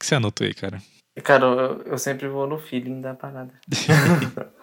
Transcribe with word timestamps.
que 0.00 0.06
você 0.06 0.16
anotou 0.16 0.46
aí, 0.46 0.54
cara? 0.54 0.82
Cara, 1.22 1.44
eu, 1.44 1.82
eu 1.82 1.98
sempre 1.98 2.26
vou 2.26 2.46
no 2.46 2.58
feeling 2.58 3.00
da 3.00 3.14
parada. 3.14 3.52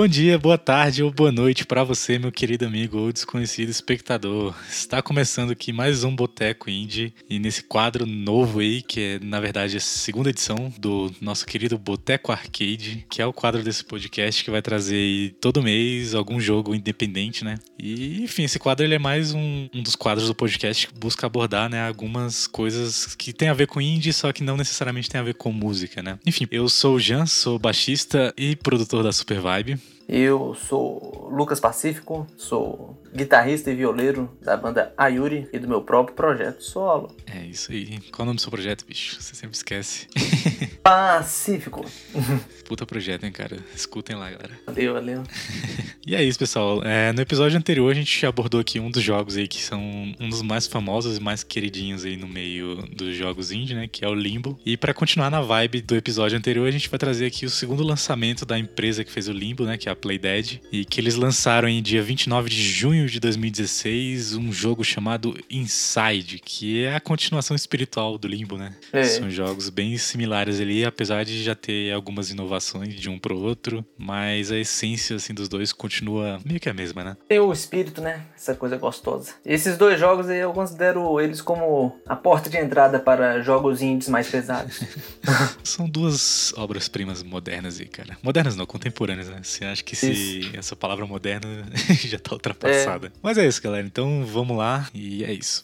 Bom 0.00 0.08
dia, 0.08 0.38
boa 0.38 0.56
tarde 0.56 1.02
ou 1.02 1.10
boa 1.10 1.30
noite 1.30 1.66
para 1.66 1.84
você, 1.84 2.18
meu 2.18 2.32
querido 2.32 2.64
amigo 2.64 2.96
ou 2.96 3.12
desconhecido 3.12 3.68
espectador. 3.68 4.54
Está 4.66 5.02
começando 5.02 5.50
aqui 5.50 5.74
mais 5.74 6.04
um 6.04 6.16
Boteco 6.16 6.70
Indie 6.70 7.12
e 7.28 7.38
nesse 7.38 7.62
quadro 7.62 8.06
novo 8.06 8.60
aí, 8.60 8.80
que 8.80 8.98
é 8.98 9.18
na 9.18 9.38
verdade 9.40 9.76
a 9.76 9.80
segunda 9.80 10.30
edição 10.30 10.72
do 10.78 11.12
nosso 11.20 11.44
querido 11.44 11.76
Boteco 11.76 12.32
Arcade, 12.32 13.04
que 13.10 13.20
é 13.20 13.26
o 13.26 13.32
quadro 13.34 13.62
desse 13.62 13.84
podcast 13.84 14.42
que 14.42 14.50
vai 14.50 14.62
trazer 14.62 14.96
aí 14.96 15.34
todo 15.38 15.62
mês 15.62 16.14
algum 16.14 16.40
jogo 16.40 16.74
independente, 16.74 17.44
né? 17.44 17.56
E 17.78 18.22
enfim, 18.22 18.44
esse 18.44 18.58
quadro 18.58 18.86
ele 18.86 18.94
é 18.94 18.98
mais 18.98 19.34
um, 19.34 19.68
um 19.74 19.82
dos 19.82 19.96
quadros 19.96 20.28
do 20.28 20.34
podcast 20.34 20.86
que 20.86 20.98
busca 20.98 21.26
abordar, 21.26 21.68
né, 21.68 21.86
algumas 21.86 22.46
coisas 22.46 23.14
que 23.14 23.34
tem 23.34 23.50
a 23.50 23.54
ver 23.54 23.66
com 23.66 23.82
indie, 23.82 24.14
só 24.14 24.32
que 24.32 24.42
não 24.42 24.56
necessariamente 24.56 25.10
tem 25.10 25.20
a 25.20 25.24
ver 25.24 25.34
com 25.34 25.52
música, 25.52 26.02
né? 26.02 26.18
Enfim, 26.24 26.46
eu 26.50 26.70
sou 26.70 26.94
o 26.94 26.98
Jean, 26.98 27.26
sou 27.26 27.58
baixista 27.58 28.32
e 28.34 28.56
produtor 28.56 29.04
da 29.04 29.12
Super 29.12 29.40
Vibe. 29.40 29.78
Eu 30.12 30.56
sou 30.56 31.28
Lucas 31.30 31.60
Pacífico, 31.60 32.26
sou 32.36 33.00
guitarrista 33.14 33.70
e 33.70 33.74
violeiro 33.74 34.30
da 34.40 34.56
banda 34.56 34.92
Ayuri 34.96 35.48
e 35.52 35.58
do 35.58 35.68
meu 35.68 35.82
próprio 35.82 36.14
projeto 36.14 36.62
solo. 36.62 37.14
É 37.26 37.44
isso 37.44 37.72
aí. 37.72 37.98
Qual 38.12 38.20
é 38.20 38.22
o 38.22 38.26
nome 38.26 38.36
do 38.36 38.42
seu 38.42 38.50
projeto, 38.50 38.84
bicho? 38.86 39.20
Você 39.20 39.34
sempre 39.34 39.56
esquece. 39.56 40.06
Pacífico. 40.82 41.84
Puta 42.66 42.86
projeto, 42.86 43.24
hein, 43.24 43.32
cara? 43.32 43.58
Escutem 43.74 44.16
lá, 44.16 44.30
galera. 44.30 44.52
Valeu, 44.66 44.94
valeu. 44.94 45.22
E 46.06 46.14
é 46.14 46.24
isso, 46.24 46.38
pessoal. 46.38 46.82
É, 46.82 47.12
no 47.12 47.20
episódio 47.20 47.58
anterior 47.58 47.90
a 47.90 47.94
gente 47.94 48.24
abordou 48.24 48.58
aqui 48.58 48.80
um 48.80 48.90
dos 48.90 49.02
jogos 49.02 49.36
aí 49.36 49.46
que 49.46 49.60
são 49.60 49.80
um 50.18 50.28
dos 50.30 50.40
mais 50.40 50.66
famosos 50.66 51.18
e 51.18 51.20
mais 51.20 51.44
queridinhos 51.44 52.06
aí 52.06 52.16
no 52.16 52.26
meio 52.26 52.76
dos 52.96 53.14
jogos 53.14 53.52
indie, 53.52 53.74
né? 53.74 53.86
Que 53.86 54.04
é 54.04 54.08
o 54.08 54.14
Limbo. 54.14 54.58
E 54.64 54.78
para 54.78 54.94
continuar 54.94 55.30
na 55.30 55.42
vibe 55.42 55.82
do 55.82 55.94
episódio 55.94 56.38
anterior, 56.38 56.66
a 56.66 56.70
gente 56.70 56.88
vai 56.88 56.98
trazer 56.98 57.26
aqui 57.26 57.44
o 57.44 57.50
segundo 57.50 57.82
lançamento 57.82 58.46
da 58.46 58.58
empresa 58.58 59.04
que 59.04 59.12
fez 59.12 59.28
o 59.28 59.32
Limbo, 59.32 59.64
né? 59.64 59.76
Que 59.76 59.90
é 59.90 59.92
a 59.92 59.94
Playdead. 59.94 60.62
E 60.72 60.86
que 60.86 61.00
eles 61.00 61.16
lançaram 61.16 61.68
em 61.68 61.82
dia 61.82 62.02
29 62.02 62.48
de 62.48 62.62
junho 62.62 62.99
de 63.06 63.20
2016 63.20 64.34
um 64.34 64.52
jogo 64.52 64.84
chamado 64.84 65.36
Inside, 65.50 66.38
que 66.38 66.84
é 66.84 66.94
a 66.94 67.00
continuação 67.00 67.54
espiritual 67.54 68.18
do 68.18 68.28
Limbo, 68.28 68.56
né? 68.56 68.74
É. 68.92 69.04
São 69.04 69.30
jogos 69.30 69.68
bem 69.68 69.96
similares 69.96 70.60
ali, 70.60 70.84
apesar 70.84 71.24
de 71.24 71.42
já 71.42 71.54
ter 71.54 71.92
algumas 71.92 72.30
inovações 72.30 72.94
de 72.94 73.08
um 73.08 73.18
pro 73.18 73.38
outro, 73.38 73.84
mas 73.96 74.50
a 74.50 74.58
essência 74.58 75.16
assim 75.16 75.34
dos 75.34 75.48
dois 75.48 75.72
continua 75.72 76.40
meio 76.44 76.60
que 76.60 76.68
a 76.68 76.74
mesma, 76.74 77.04
né? 77.04 77.16
Tem 77.28 77.38
o 77.38 77.52
espírito, 77.52 78.00
né? 78.00 78.22
Essa 78.36 78.54
coisa 78.54 78.76
gostosa. 78.76 79.32
Esses 79.44 79.76
dois 79.76 79.98
jogos 79.98 80.28
aí 80.28 80.38
eu 80.38 80.52
considero 80.52 81.20
eles 81.20 81.40
como 81.40 81.98
a 82.06 82.16
porta 82.16 82.50
de 82.50 82.56
entrada 82.56 82.98
para 82.98 83.40
jogos 83.42 83.82
indies 83.82 84.08
mais 84.08 84.28
pesados. 84.28 84.80
São 85.62 85.88
duas 85.88 86.52
obras-primas 86.56 87.22
modernas 87.22 87.80
aí, 87.80 87.86
cara. 87.86 88.16
Modernas 88.22 88.56
não, 88.56 88.66
contemporâneas, 88.66 89.28
né? 89.28 89.40
Você 89.42 89.64
acha 89.64 89.82
que 89.82 89.94
se 89.94 90.50
essa 90.54 90.74
palavra 90.74 91.06
moderna 91.06 91.66
já 92.06 92.18
tá 92.18 92.32
ultrapassada. 92.32 92.89
Mas 93.22 93.38
é 93.38 93.46
isso, 93.46 93.62
galera. 93.62 93.86
Então 93.86 94.24
vamos 94.24 94.56
lá 94.56 94.88
e 94.94 95.24
é 95.24 95.32
isso. 95.32 95.62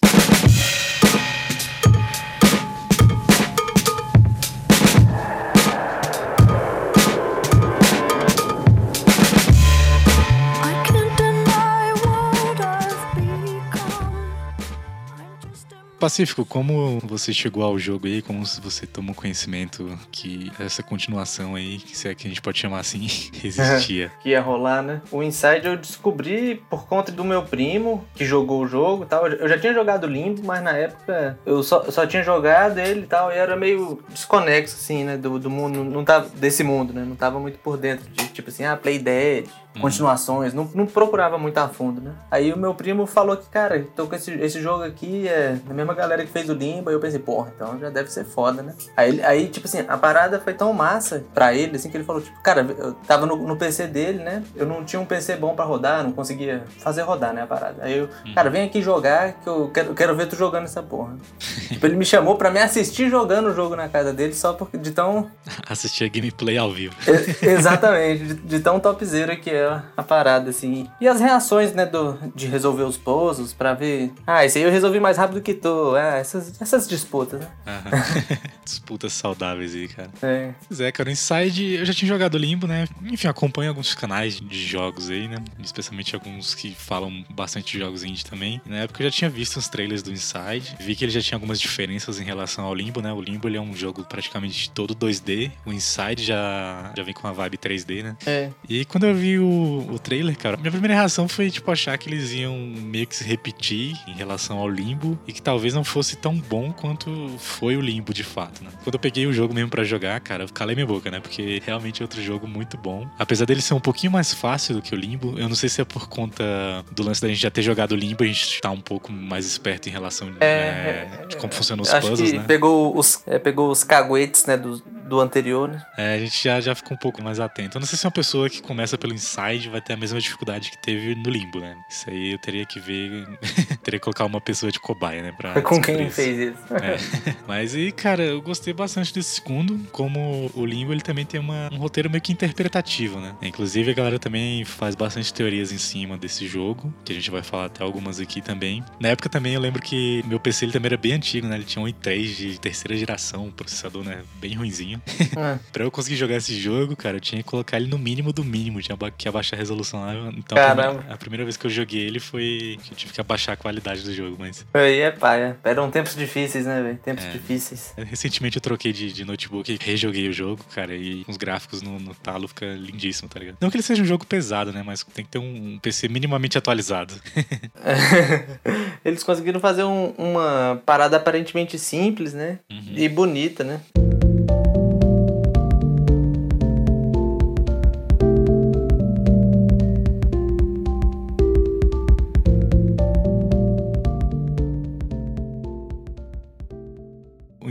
Pacífico, 15.98 16.44
como 16.44 16.98
você 17.00 17.32
chegou 17.32 17.62
ao 17.62 17.78
jogo 17.78 18.06
aí? 18.06 18.20
Como 18.20 18.44
você 18.44 18.86
tomou 18.86 19.14
conhecimento 19.14 19.98
que 20.12 20.52
essa 20.60 20.82
continuação 20.82 21.54
aí, 21.54 21.80
se 21.92 22.08
é 22.08 22.14
que 22.14 22.26
a 22.26 22.28
gente 22.28 22.42
pode 22.42 22.58
chamar 22.58 22.80
assim, 22.80 23.06
existia? 23.42 24.12
que 24.20 24.30
ia 24.30 24.40
rolar, 24.40 24.82
né? 24.82 25.00
O 25.10 25.22
Inside 25.22 25.66
eu 25.66 25.76
descobri 25.76 26.62
por 26.68 26.86
conta 26.86 27.10
do 27.10 27.24
meu 27.24 27.42
primo, 27.42 28.04
que 28.14 28.24
jogou 28.24 28.62
o 28.62 28.66
jogo 28.66 29.04
e 29.04 29.06
tal. 29.06 29.26
Eu 29.26 29.48
já 29.48 29.58
tinha 29.58 29.72
jogado 29.72 30.06
Limbo, 30.06 30.42
mas 30.44 30.62
na 30.62 30.72
época 30.72 31.38
eu 31.46 31.62
só, 31.62 31.90
só 31.90 32.06
tinha 32.06 32.22
jogado 32.22 32.78
ele 32.78 33.00
e 33.00 33.06
tal, 33.06 33.32
e 33.32 33.34
era 33.34 33.56
meio 33.56 34.02
desconexo, 34.10 34.76
assim, 34.76 35.04
né? 35.04 35.16
Do, 35.16 35.38
do 35.38 35.48
mundo, 35.48 35.82
não 35.82 36.04
tava, 36.04 36.28
desse 36.28 36.62
mundo, 36.62 36.92
né? 36.92 37.04
Não 37.06 37.16
tava 37.16 37.40
muito 37.40 37.58
por 37.58 37.78
dentro 37.78 38.06
de, 38.10 38.28
tipo 38.28 38.50
assim, 38.50 38.64
ah, 38.64 38.76
Play 38.76 38.98
Dead, 38.98 39.46
continuações, 39.80 40.52
não, 40.54 40.68
não 40.74 40.86
procurava 40.86 41.38
muito 41.38 41.58
a 41.58 41.68
fundo, 41.68 42.00
né? 42.00 42.12
Aí 42.30 42.52
o 42.52 42.58
meu 42.58 42.74
primo 42.74 43.06
falou 43.06 43.36
que, 43.36 43.48
cara, 43.48 43.86
tô 43.94 44.06
com 44.06 44.14
esse, 44.14 44.32
esse 44.32 44.60
jogo 44.60 44.82
aqui, 44.82 45.28
é 45.28 45.58
da 45.66 45.74
mesma 45.86 45.94
galera 45.94 46.24
que 46.24 46.30
fez 46.32 46.48
o 46.50 46.52
Limbo, 46.54 46.88
aí 46.90 46.96
eu 46.96 47.00
pensei, 47.00 47.18
porra, 47.20 47.52
então 47.54 47.78
já 47.78 47.88
deve 47.90 48.10
ser 48.10 48.24
foda, 48.24 48.62
né? 48.62 48.74
Aí, 48.96 49.22
aí 49.22 49.48
tipo 49.48 49.66
assim, 49.66 49.84
a 49.86 49.96
parada 49.96 50.40
foi 50.40 50.52
tão 50.54 50.72
massa 50.72 51.24
pra 51.32 51.54
ele, 51.54 51.76
assim, 51.76 51.88
que 51.90 51.96
ele 51.96 52.04
falou, 52.04 52.20
tipo, 52.20 52.40
cara, 52.42 52.66
eu 52.78 52.92
tava 53.06 53.26
no, 53.26 53.36
no 53.36 53.56
PC 53.56 53.86
dele, 53.86 54.22
né? 54.22 54.42
Eu 54.54 54.66
não 54.66 54.84
tinha 54.84 55.00
um 55.00 55.04
PC 55.06 55.36
bom 55.36 55.54
pra 55.54 55.64
rodar, 55.64 56.02
não 56.02 56.12
conseguia 56.12 56.64
fazer 56.78 57.02
rodar, 57.02 57.32
né, 57.32 57.42
a 57.42 57.46
parada. 57.46 57.76
Aí 57.84 57.98
eu, 57.98 58.08
cara, 58.34 58.50
vem 58.50 58.64
aqui 58.64 58.82
jogar 58.82 59.34
que 59.34 59.48
eu 59.48 59.70
quero, 59.72 59.88
eu 59.90 59.94
quero 59.94 60.16
ver 60.16 60.26
tu 60.26 60.36
jogando 60.36 60.64
essa 60.64 60.82
porra. 60.82 61.16
tipo, 61.68 61.86
ele 61.86 61.96
me 61.96 62.04
chamou 62.04 62.36
pra 62.36 62.50
me 62.50 62.60
assistir 62.60 63.08
jogando 63.08 63.46
o 63.50 63.54
jogo 63.54 63.76
na 63.76 63.88
casa 63.88 64.12
dele, 64.12 64.34
só 64.34 64.52
porque 64.52 64.76
de 64.76 64.90
tão 64.90 65.30
Assistir 65.68 66.04
a 66.04 66.08
gameplay 66.08 66.58
ao 66.58 66.70
vivo. 66.72 66.94
e- 67.42 67.46
Exatamente, 67.46 68.24
de, 68.24 68.34
de 68.34 68.60
tão 68.60 68.78
topzera 68.80 69.36
que 69.36 69.50
é 69.50 69.80
a 69.96 70.02
parada, 70.02 70.50
assim. 70.50 70.88
E 71.00 71.06
as 71.08 71.20
reações, 71.20 71.72
né, 71.72 71.86
do, 71.86 72.18
de 72.34 72.46
resolver 72.46 72.82
os 72.84 72.96
puzzles 72.96 73.52
pra 73.52 73.74
ver. 73.74 74.12
Ah, 74.26 74.44
esse 74.44 74.58
aí 74.58 74.64
eu 74.64 74.70
resolvi 74.70 74.98
mais 75.00 75.16
rápido 75.16 75.40
que 75.40 75.54
tu. 75.54 75.68
Ah, 75.94 76.16
essas, 76.16 76.60
essas 76.60 76.88
disputas, 76.88 77.40
né? 77.40 77.48
Disputas 78.64 79.12
saudáveis 79.12 79.74
aí, 79.74 79.88
cara. 79.88 80.10
É. 80.22 80.54
Pois 80.66 80.80
é, 80.80 80.90
cara, 80.90 81.08
o 81.08 81.12
Inside, 81.12 81.74
eu 81.74 81.84
já 81.84 81.92
tinha 81.92 82.08
jogado 82.08 82.36
Limbo, 82.36 82.66
né? 82.66 82.86
Enfim, 83.04 83.28
acompanho 83.28 83.70
alguns 83.70 83.94
canais 83.94 84.40
de 84.40 84.66
jogos 84.66 85.10
aí, 85.10 85.28
né? 85.28 85.36
Especialmente 85.62 86.14
alguns 86.14 86.54
que 86.54 86.74
falam 86.74 87.24
bastante 87.30 87.72
de 87.72 87.78
jogos 87.78 88.02
indie 88.04 88.24
também. 88.24 88.60
Na 88.66 88.78
época 88.78 89.02
eu 89.02 89.08
já 89.08 89.16
tinha 89.16 89.30
visto 89.30 89.56
os 89.56 89.68
trailers 89.68 90.02
do 90.02 90.10
Inside. 90.10 90.76
Vi 90.80 90.96
que 90.96 91.04
ele 91.04 91.12
já 91.12 91.20
tinha 91.20 91.36
algumas 91.36 91.60
diferenças 91.60 92.20
em 92.20 92.24
relação 92.24 92.64
ao 92.64 92.74
Limbo, 92.74 93.00
né? 93.00 93.12
O 93.12 93.20
Limbo 93.20 93.48
ele 93.48 93.56
é 93.56 93.60
um 93.60 93.74
jogo 93.74 94.04
praticamente 94.04 94.70
todo 94.70 94.94
2D. 94.94 95.50
O 95.64 95.72
Inside 95.72 96.24
já, 96.24 96.92
já 96.96 97.02
vem 97.02 97.14
com 97.14 97.26
uma 97.26 97.32
vibe 97.32 97.58
3D, 97.58 98.02
né? 98.02 98.16
É. 98.26 98.50
E 98.68 98.84
quando 98.84 99.06
eu 99.06 99.14
vi 99.14 99.38
o, 99.38 99.86
o 99.90 99.98
trailer, 99.98 100.36
cara, 100.36 100.56
minha 100.56 100.70
primeira 100.70 100.94
reação 100.94 101.28
foi, 101.28 101.50
tipo, 101.50 101.70
achar 101.70 101.96
que 101.98 102.08
eles 102.08 102.32
iam 102.32 102.56
meio 102.56 103.06
que 103.06 103.16
se 103.16 103.24
repetir 103.24 103.96
em 104.06 104.14
relação 104.14 104.58
ao 104.58 104.68
Limbo 104.68 105.18
e 105.26 105.32
que 105.32 105.42
talvez 105.42 105.65
não 105.74 105.84
fosse 105.84 106.16
tão 106.16 106.34
bom 106.36 106.72
quanto 106.72 107.30
foi 107.38 107.76
o 107.76 107.80
Limbo 107.80 108.12
de 108.12 108.24
fato, 108.24 108.62
né? 108.62 108.70
Quando 108.84 108.94
eu 108.94 109.00
peguei 109.00 109.26
o 109.26 109.32
jogo 109.32 109.54
mesmo 109.54 109.70
pra 109.70 109.84
jogar, 109.84 110.18
cara, 110.20 110.44
eu 110.44 110.48
calei 110.48 110.74
minha 110.74 110.86
boca, 110.86 111.10
né? 111.10 111.20
Porque 111.20 111.62
realmente 111.64 112.02
é 112.02 112.04
outro 112.04 112.20
jogo 112.22 112.46
muito 112.46 112.76
bom. 112.76 113.06
Apesar 113.18 113.44
dele 113.46 113.60
ser 113.60 113.74
um 113.74 113.80
pouquinho 113.80 114.12
mais 114.12 114.32
fácil 114.32 114.74
do 114.74 114.82
que 114.82 114.94
o 114.94 114.98
Limbo, 114.98 115.38
eu 115.38 115.48
não 115.48 115.56
sei 115.56 115.68
se 115.68 115.80
é 115.80 115.84
por 115.84 116.08
conta 116.08 116.44
do 116.92 117.02
lance 117.02 117.20
da 117.20 117.28
gente 117.28 117.40
já 117.40 117.50
ter 117.50 117.62
jogado 117.62 117.92
o 117.92 117.96
Limbo, 117.96 118.24
a 118.24 118.26
gente 118.26 118.60
tá 118.60 118.70
um 118.70 118.80
pouco 118.80 119.12
mais 119.12 119.46
esperto 119.46 119.88
em 119.88 119.92
relação 119.92 120.28
É, 120.40 121.08
né, 121.10 121.26
de 121.28 121.36
como 121.36 121.52
funcionam 121.52 121.82
os 121.82 121.92
puzzles, 121.92 122.32
né? 122.32 122.44
pegou 122.46 122.96
os, 122.96 123.22
é, 123.26 123.38
pegou 123.38 123.70
os 123.70 123.82
caguetes, 123.84 124.44
né, 124.46 124.56
do, 124.56 124.82
do 125.08 125.20
anterior, 125.20 125.68
né? 125.68 125.84
É, 125.96 126.14
a 126.14 126.18
gente 126.18 126.42
já, 126.42 126.60
já 126.60 126.74
fica 126.74 126.92
um 126.92 126.96
pouco 126.96 127.22
mais 127.22 127.38
atento. 127.40 127.76
Eu 127.76 127.80
não 127.80 127.86
sei 127.86 127.98
se 127.98 128.04
uma 128.06 128.10
pessoa 128.10 128.50
que 128.50 128.60
começa 128.62 128.98
pelo 128.98 129.14
Inside 129.14 129.68
vai 129.70 129.80
ter 129.80 129.92
a 129.92 129.96
mesma 129.96 130.20
dificuldade 130.20 130.70
que 130.70 130.78
teve 130.78 131.14
no 131.14 131.30
Limbo, 131.30 131.60
né? 131.60 131.76
Isso 131.88 132.10
aí 132.10 132.32
eu 132.32 132.38
teria 132.38 132.64
que 132.66 132.80
ver. 132.80 133.26
teria 133.82 133.98
que 133.98 134.04
colocar 134.04 134.24
uma 134.24 134.40
pessoa 134.40 134.70
de 134.72 134.80
cobaia, 134.80 135.22
né? 135.22 135.32
Pra 135.32 135.54
Com 135.62 135.78
descobrir 135.78 135.96
quem 135.98 136.06
isso. 136.06 136.16
fez 136.16 136.38
isso. 136.54 136.74
É. 136.74 136.96
Mas 137.46 137.74
e, 137.74 137.92
cara, 137.92 138.22
eu 138.24 138.40
gostei 138.42 138.72
bastante 138.74 139.12
desse 139.14 139.36
segundo. 139.36 139.78
Como 139.92 140.50
o 140.54 140.66
Limbo, 140.66 140.92
ele 140.92 141.00
também 141.00 141.24
tem 141.24 141.38
uma- 141.40 141.68
um 141.72 141.76
roteiro 141.78 142.10
meio 142.10 142.20
que 142.22 142.32
interpretativo, 142.32 143.20
né? 143.20 143.34
Inclusive, 143.42 143.90
a 143.90 143.94
galera 143.94 144.18
também 144.18 144.64
faz 144.64 144.94
bastante 144.94 145.32
teorias 145.32 145.70
em 145.72 145.78
cima 145.78 146.16
desse 146.18 146.46
jogo, 146.46 146.92
que 147.04 147.12
a 147.12 147.14
gente 147.14 147.30
vai 147.30 147.42
falar 147.42 147.66
até 147.66 147.82
algumas 147.84 148.18
aqui 148.20 148.40
também. 148.40 148.82
Na 149.00 149.08
época 149.10 149.28
também 149.28 149.54
eu 149.54 149.60
lembro 149.60 149.80
que 149.82 150.22
meu 150.26 150.40
PC 150.40 150.64
ele 150.64 150.72
também 150.72 150.88
era 150.88 150.96
bem 150.96 151.12
antigo, 151.12 151.46
né? 151.46 151.54
Ele 151.56 151.64
tinha 151.64 151.82
um 151.84 151.88
i3 151.88 152.24
de 152.36 152.60
terceira 152.60 152.96
geração, 152.96 153.46
um 153.46 153.50
processador, 153.52 154.02
né? 154.04 154.22
Bem 154.40 154.54
ruinzinho. 154.54 154.95
É. 155.36 155.58
Pra 155.72 155.84
eu 155.84 155.90
conseguir 155.90 156.16
jogar 156.16 156.36
esse 156.36 156.58
jogo, 156.58 156.96
cara, 156.96 157.16
eu 157.16 157.20
tinha 157.20 157.42
que 157.42 157.48
colocar 157.48 157.76
ele 157.76 157.88
no 157.88 157.98
mínimo 157.98 158.32
do 158.32 158.42
mínimo, 158.42 158.80
tinha 158.80 158.96
que 159.16 159.28
abaixar 159.28 159.58
a 159.58 159.60
resolução 159.60 160.00
lá. 160.00 160.14
Então, 160.36 160.56
a 160.56 160.66
primeira, 160.74 161.04
a 161.12 161.16
primeira 161.16 161.44
vez 161.44 161.56
que 161.56 161.66
eu 161.66 161.70
joguei 161.70 162.00
ele 162.02 162.18
foi 162.20 162.78
que 162.82 162.92
eu 162.92 162.96
tive 162.96 163.12
que 163.12 163.20
abaixar 163.20 163.52
a 163.52 163.56
funcionalidade 163.56 164.02
do 164.02 164.14
jogo, 164.14 164.36
mas 164.38 164.64
Aí 164.72 165.00
é 165.00 165.10
paia. 165.10 165.58
Eram 165.64 165.90
tempos 165.90 166.14
difíceis, 166.16 166.64
né, 166.64 166.82
velho? 166.82 166.98
Tempos 166.98 167.24
É. 167.24 167.30
difíceis. 167.32 167.92
recentemente 167.96 168.56
eu 168.56 168.62
troquei 168.62 168.92
de, 168.92 169.12
de 169.12 169.24
notebook 169.24 169.70
e 169.72 169.78
rejoguei 169.82 170.28
o 170.28 170.32
jogo, 170.32 170.64
cara, 170.74 170.94
e 170.94 171.24
os 171.28 171.36
gráficos 171.36 171.82
no, 171.82 171.98
no 171.98 172.14
talo 172.14 172.48
fica 172.48 172.64
lindíssimo, 172.66 173.28
tá 173.28 173.38
ligado? 173.40 173.56
Não 173.60 173.68
que 173.70 173.76
ele 173.76 173.82
seja 173.82 174.02
um 174.02 174.06
jogo 174.06 174.24
pesado, 174.26 174.72
né, 174.72 174.82
mas 174.84 175.04
tem 175.04 175.24
que 175.24 175.30
ter 175.30 175.38
um, 175.38 175.74
um 175.74 175.78
PC 175.78 176.08
minimamente 176.08 176.56
atualizado. 176.56 177.14
Eles 179.04 179.22
conseguiram 179.22 179.60
fazer 179.60 179.84
um- 179.84 180.10
uma 180.16 180.80
parada 180.84 181.16
aparentemente 181.16 181.78
simples, 181.78 182.32
né? 182.32 182.58
Uhum. 182.70 182.94
E 182.96 183.08
bonita, 183.08 183.62
né? 183.64 183.80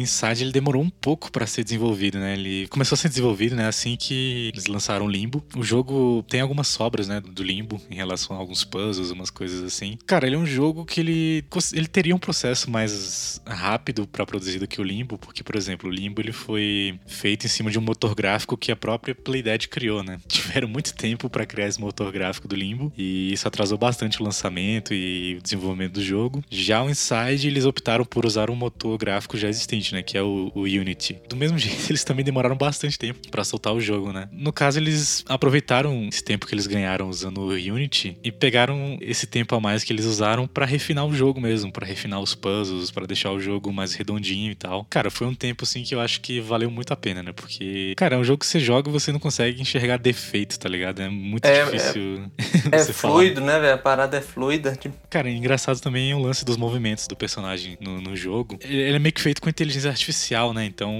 Inside 0.06 0.44
ele 0.44 0.52
demorou 0.52 0.81
um 0.81 0.90
pouco 0.90 1.31
pra 1.31 1.46
ser 1.46 1.63
desenvolvido, 1.63 2.18
né? 2.19 2.34
Ele 2.34 2.68
começou 2.68 2.96
a 2.96 2.98
ser 2.98 3.10
desenvolvido, 3.10 3.56
né, 3.56 3.68
assim 3.68 3.96
que 3.96 4.50
eles 4.54 4.68
lançaram 4.68 5.06
o 5.06 5.10
Limbo. 5.10 5.44
O 5.56 5.63
jogo 5.63 6.24
tem 6.30 6.42
algumas 6.42 6.68
sobras, 6.68 7.07
né, 7.07 7.19
do 7.19 7.44
Limbo 7.44 7.81
em 7.90 7.96
relação 7.96 8.36
a 8.36 8.40
alguns 8.40 8.63
puzzles, 8.63 9.12
umas 9.12 9.30
coisas 9.30 9.63
assim. 9.63 9.98
Cara, 10.06 10.28
ele 10.28 10.36
é 10.36 10.40
um 10.40 10.46
jogo 10.46 10.86
que 10.86 11.00
ele 11.00 11.46
ele 11.74 11.88
teria 11.88 12.16
um 12.16 12.19
processo 12.19 12.69
mais 12.69 13.42
rápido 13.46 14.07
pra 14.07 14.25
produzir 14.25 14.60
do 14.60 14.68
que 14.68 14.80
o 14.80 14.84
Limbo, 14.84 15.18
porque 15.18 15.44
por 15.44 15.56
exemplo, 15.56 15.90
o 15.90 15.94
Limbo 15.94 16.22
ele 16.22 16.31
foi 16.31 17.00
feito 17.06 17.46
em 17.46 17.50
cima 17.50 17.72
de 17.72 17.80
um 17.80 17.81
motor 17.81 18.16
gráfico 18.16 18.57
que 18.57 18.72
a 18.72 18.75
própria 18.75 19.16
Playdead 19.16 19.68
criou, 19.68 20.04
né? 20.04 20.19
Tiveram 20.28 20.68
muito 20.68 20.94
tempo 20.94 21.30
pra 21.30 21.46
criar 21.46 21.68
esse 21.68 21.80
motor 21.80 22.12
gráfico 22.12 22.48
do 22.48 22.56
Limbo 22.56 22.92
e 22.98 23.34
isso 23.34 23.48
atrasou 23.48 23.78
bastante 23.78 24.22
o 24.22 24.24
lançamento 24.24 24.94
e 24.94 25.36
o 25.38 25.42
desenvolvimento 25.42 25.94
do 25.94 26.04
jogo. 26.04 26.44
Já 26.50 26.84
o 26.84 26.90
Inside 26.90 27.48
eles 27.48 27.66
optaram 27.66 28.06
por 28.06 28.25
usar 28.25 28.50
um 28.50 28.56
motor 28.56 28.98
gráfico 28.98 29.38
já 29.38 29.50
existente, 29.50 29.94
né, 29.95 30.03
que 30.03 30.18
é 30.18 30.21
o, 30.21 30.51
o 30.53 30.62
Unity. 30.63 31.18
Do 31.27 31.36
mesmo 31.36 31.57
jeito, 31.59 31.89
eles 31.92 32.03
também 32.03 32.24
demoraram 32.24 32.56
bastante 32.56 32.97
tempo 33.00 33.19
pra 33.31 33.44
soltar 33.44 33.74
o 33.74 33.81
jogo, 33.81 34.12
né? 34.12 34.27
No 34.31 34.51
caso, 34.53 34.80
eles 34.80 35.24
aproveitaram 35.27 36.07
esse 36.07 36.24
tempo 36.24 36.45
que 36.45 36.53
eles 36.53 36.68
ganharam 36.68 37.09
usando 37.09 37.39
o 37.39 37.50
Unity 37.50 38.18
e 38.24 38.31
pegaram 38.31 38.97
esse 39.01 39.25
tempo 39.27 39.56
a 39.56 39.59
mais 39.59 39.83
que 39.83 39.94
eles 39.94 40.06
usaram 40.06 40.47
pra 40.47 40.65
refinar 40.65 41.06
o 41.06 41.13
jogo 41.13 41.39
mesmo, 41.39 41.71
pra 41.71 41.86
refinar 41.86 42.19
os 42.19 42.36
puzzles, 42.36 42.92
pra 42.92 43.06
deixar 43.06 43.31
o 43.31 43.39
jogo 43.39 43.71
mais 43.71 43.94
redondinho 43.94 44.51
e 44.51 44.56
tal. 44.56 44.86
Cara, 44.89 45.09
foi 45.09 45.27
um 45.27 45.33
tempo 45.33 45.63
assim 45.63 45.83
que 45.83 45.95
eu 45.95 46.01
acho 46.01 46.21
que 46.21 46.39
valeu 46.39 46.69
muito 46.69 46.92
a 46.92 46.95
pena, 46.95 47.24
né? 47.24 47.31
Porque, 47.31 47.94
cara, 47.95 48.15
é 48.15 48.18
um 48.18 48.24
jogo 48.24 48.39
que 48.39 48.45
você 48.47 48.59
joga 48.59 48.89
e 48.89 48.92
você 48.92 49.12
não 49.12 49.19
consegue 49.19 49.62
enxergar 49.62 49.97
defeitos, 49.97 50.57
tá 50.57 50.68
ligado? 50.68 51.01
É 51.01 51.09
muito 51.09 51.45
É, 51.45 51.63
difícil. 51.65 52.24
É 52.71 52.80
falar. 52.83 53.13
fluido, 53.13 53.42
né, 53.42 53.59
velho? 53.59 53.75
A 53.75 53.77
parada 53.77 54.18
é 54.18 54.21
fluida. 54.21 54.75
Tipo, 54.75 54.95
Cara, 55.09 55.30
engraçado 55.30 55.80
também 55.80 56.12
é 56.12 56.15
o 56.15 56.19
lance 56.19 56.44
dos 56.44 56.57
movimentos 56.57 57.07
do 57.07 57.15
personagem 57.15 57.77
no, 57.80 58.01
no 58.01 58.15
jogo. 58.15 58.57
Ele 58.63 58.95
é 58.95 59.00
meio 59.00 59.13
que 59.13 59.21
feito 59.21 59.42
com 59.42 59.47
inteligência 59.50 59.85
artificial, 59.90 60.54
né? 60.54 60.66
Então, 60.66 60.94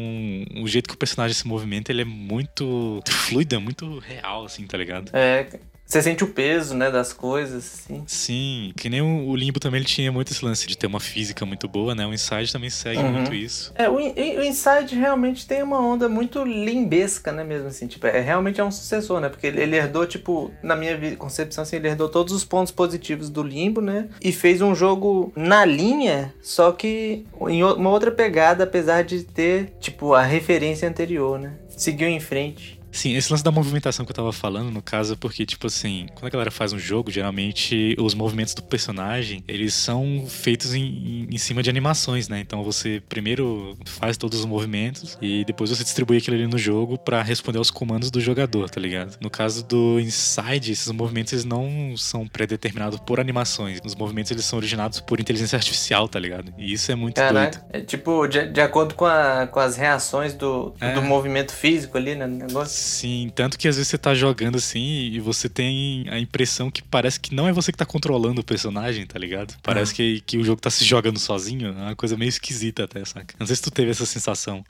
o 0.62 0.68
jeito 0.68 0.88
que 0.88 0.96
o 0.96 0.98
personagem 0.98 1.34
se 1.36 1.48
movimenta, 1.48 1.92
ele 1.92 2.02
é 2.02 2.06
muito 2.06 3.02
fluido, 3.08 3.56
é 3.56 3.60
muito 3.60 4.00
real, 4.00 4.46
assim, 4.46 4.66
tá 4.66 4.78
ligado? 4.78 5.10
é, 5.14 5.48
você 5.96 6.02
sente 6.04 6.24
o 6.24 6.28
peso, 6.28 6.76
né, 6.76 6.92
das 6.92 7.14
coisas, 7.14 7.64
assim. 7.86 8.04
Sim, 8.06 8.74
que 8.76 8.90
nem 8.90 9.02
o 9.02 9.16
o 9.30 9.36
Limbo 9.36 9.60
também 9.60 9.80
ele 9.80 9.88
tinha 9.88 10.12
muito 10.12 10.32
esse 10.32 10.44
lance 10.44 10.68
de 10.68 10.78
ter 10.78 10.88
uma 10.88 11.00
física 11.00 11.46
muito 11.46 11.68
boa, 11.68 11.96
né? 11.96 12.06
O 12.06 12.14
Inside 12.14 12.52
também 12.52 12.70
segue 12.70 13.02
Uhum. 13.02 13.12
muito 13.14 13.34
isso. 13.34 13.72
É, 13.76 13.90
o, 13.90 13.96
o 13.96 14.44
Inside 14.44 14.96
realmente 14.96 15.48
tem 15.48 15.64
uma 15.64 15.80
onda 15.80 16.08
muito 16.10 16.44
limbesca, 16.44 17.32
né, 17.32 17.44
mesmo 17.44 17.68
assim, 17.68 17.88
tipo, 17.88 18.06
é, 18.08 18.20
realmente 18.20 18.60
é 18.60 18.64
um 18.64 18.72
sucessor, 18.72 19.20
né, 19.20 19.30
porque 19.30 19.48
ele, 19.48 19.62
ele 19.62 19.76
herdou, 19.76 20.06
tipo, 20.06 20.52
na 20.62 20.76
minha 20.76 21.16
concepção, 21.16 21.62
assim, 21.64 21.78
ele 21.78 21.88
herdou 21.88 22.10
todos 22.10 22.34
os 22.34 22.44
pontos 22.44 22.72
positivos 22.72 23.30
do 23.30 23.42
Limbo, 23.44 23.82
né, 23.82 24.08
e 24.22 24.32
fez 24.32 24.62
um 24.62 24.76
jogo 24.76 25.32
na 25.36 25.64
linha, 25.66 26.34
só 26.42 26.72
que 26.72 27.26
em 27.50 27.64
uma 27.64 27.90
outra 27.90 28.12
pegada, 28.12 28.64
apesar 28.66 29.04
de 29.04 29.24
ter, 29.24 29.74
tipo, 29.80 30.14
a 30.14 30.22
referência 30.24 30.88
anterior, 30.88 31.40
né, 31.40 31.54
seguiu 31.70 32.08
em 32.08 32.20
frente. 32.20 32.75
Sim, 32.96 33.16
esse 33.16 33.30
lance 33.32 33.44
da 33.44 33.52
movimentação 33.52 34.06
que 34.06 34.12
eu 34.12 34.16
tava 34.16 34.32
falando, 34.32 34.72
no 34.72 34.82
caso, 34.82 35.14
é 35.14 35.16
porque, 35.16 35.46
tipo 35.46 35.68
assim, 35.68 36.08
quando 36.16 36.28
a 36.28 36.30
galera 36.30 36.50
faz 36.52 36.72
um 36.74 36.80
jogo, 36.80 37.12
geralmente 37.12 37.96
os 38.00 38.14
movimentos 38.14 38.54
do 38.54 38.62
personagem, 38.64 39.44
eles 39.48 39.74
são 39.74 40.26
feitos 40.30 40.74
em, 40.74 40.82
em- 40.84 41.28
em 41.32 41.38
cima 41.38 41.62
de 41.62 41.70
animações, 41.70 42.30
né? 42.30 42.40
Então 42.40 42.64
você 42.64 43.02
primeiro 43.10 43.78
faz 43.86 44.16
todos 44.18 44.40
os 44.40 44.46
movimentos 44.46 45.18
e 45.22 45.44
depois 45.46 45.70
você 45.70 45.84
distribui 45.84 46.18
aquilo 46.18 46.36
ali 46.38 46.48
no 46.48 46.58
jogo 46.58 46.98
pra 46.98 47.22
responder 47.22 47.58
aos 47.58 47.70
comandos 47.70 48.10
do 48.10 48.22
jogador, 48.22 48.70
tá 48.70 48.80
ligado? 48.80 49.18
No 49.22 49.30
caso 49.30 49.66
do 49.66 50.00
Inside, 50.00 50.72
esses 50.72 50.92
movimentos 50.92 51.34
eles 51.34 51.46
não 51.46 51.96
são 51.98 52.26
predeterminados 52.28 53.00
por 53.02 53.20
animações. 53.20 53.80
Os 53.86 53.94
movimentos 53.96 54.32
eles 54.32 54.46
são 54.46 54.58
originados 54.58 55.00
por 55.02 55.20
inteligência 55.20 55.58
artificial, 55.58 56.08
tá 56.08 56.20
ligado? 56.20 56.54
E 56.58 56.72
isso 56.72 56.92
é 56.92 56.96
muito 56.96 57.16
doido. 57.16 57.28
Caraca, 57.34 57.66
é 57.72 57.82
tipo, 57.82 58.26
de, 58.28 58.48
de 58.48 58.62
acordo 58.62 58.96
com, 58.96 59.06
a- 59.06 59.48
com 59.52 59.60
as 59.60 59.76
reações 59.76 60.34
do, 60.34 60.74
É. 60.80 60.94
do 60.94 61.02
movimento 61.02 61.52
físico 61.52 61.98
ali, 61.98 62.16
né, 62.16 62.26
negócio. 62.26 62.85
Sim, 62.86 63.32
tanto 63.34 63.58
que 63.58 63.68
às 63.68 63.76
vezes 63.78 63.88
você 63.90 63.98
tá 63.98 64.14
jogando 64.14 64.58
assim 64.58 65.10
e 65.12 65.20
você 65.20 65.50
tem 65.50 66.06
a 66.10 66.20
impressão 66.20 66.70
que 66.70 66.84
parece 66.84 67.20
que 67.20 67.34
não 67.34 67.48
é 67.48 67.52
você 67.52 67.72
que 67.72 67.78
tá 67.78 67.86
controlando 67.86 68.42
o 68.42 68.44
personagem, 68.44 69.06
tá 69.08 69.18
ligado? 69.18 69.56
Parece 69.64 69.92
Ah. 69.92 69.96
que, 69.96 70.22
que 70.22 70.38
o 70.38 70.44
jogo 70.44 70.62
tá 70.62 70.70
se 70.70 70.86
jogando 70.86 71.18
sozinho. 71.18 71.70
É 71.70 71.72
uma 71.72 71.96
coisa 71.96 72.16
meio 72.16 72.30
esquisita 72.30 72.84
até, 72.84 73.04
saca? 73.04 73.36
Não 73.40 73.48
sei 73.48 73.56
se 73.56 73.62
tu 73.64 73.72
teve 73.72 73.90
essa 73.92 74.06
sensação. 74.06 74.64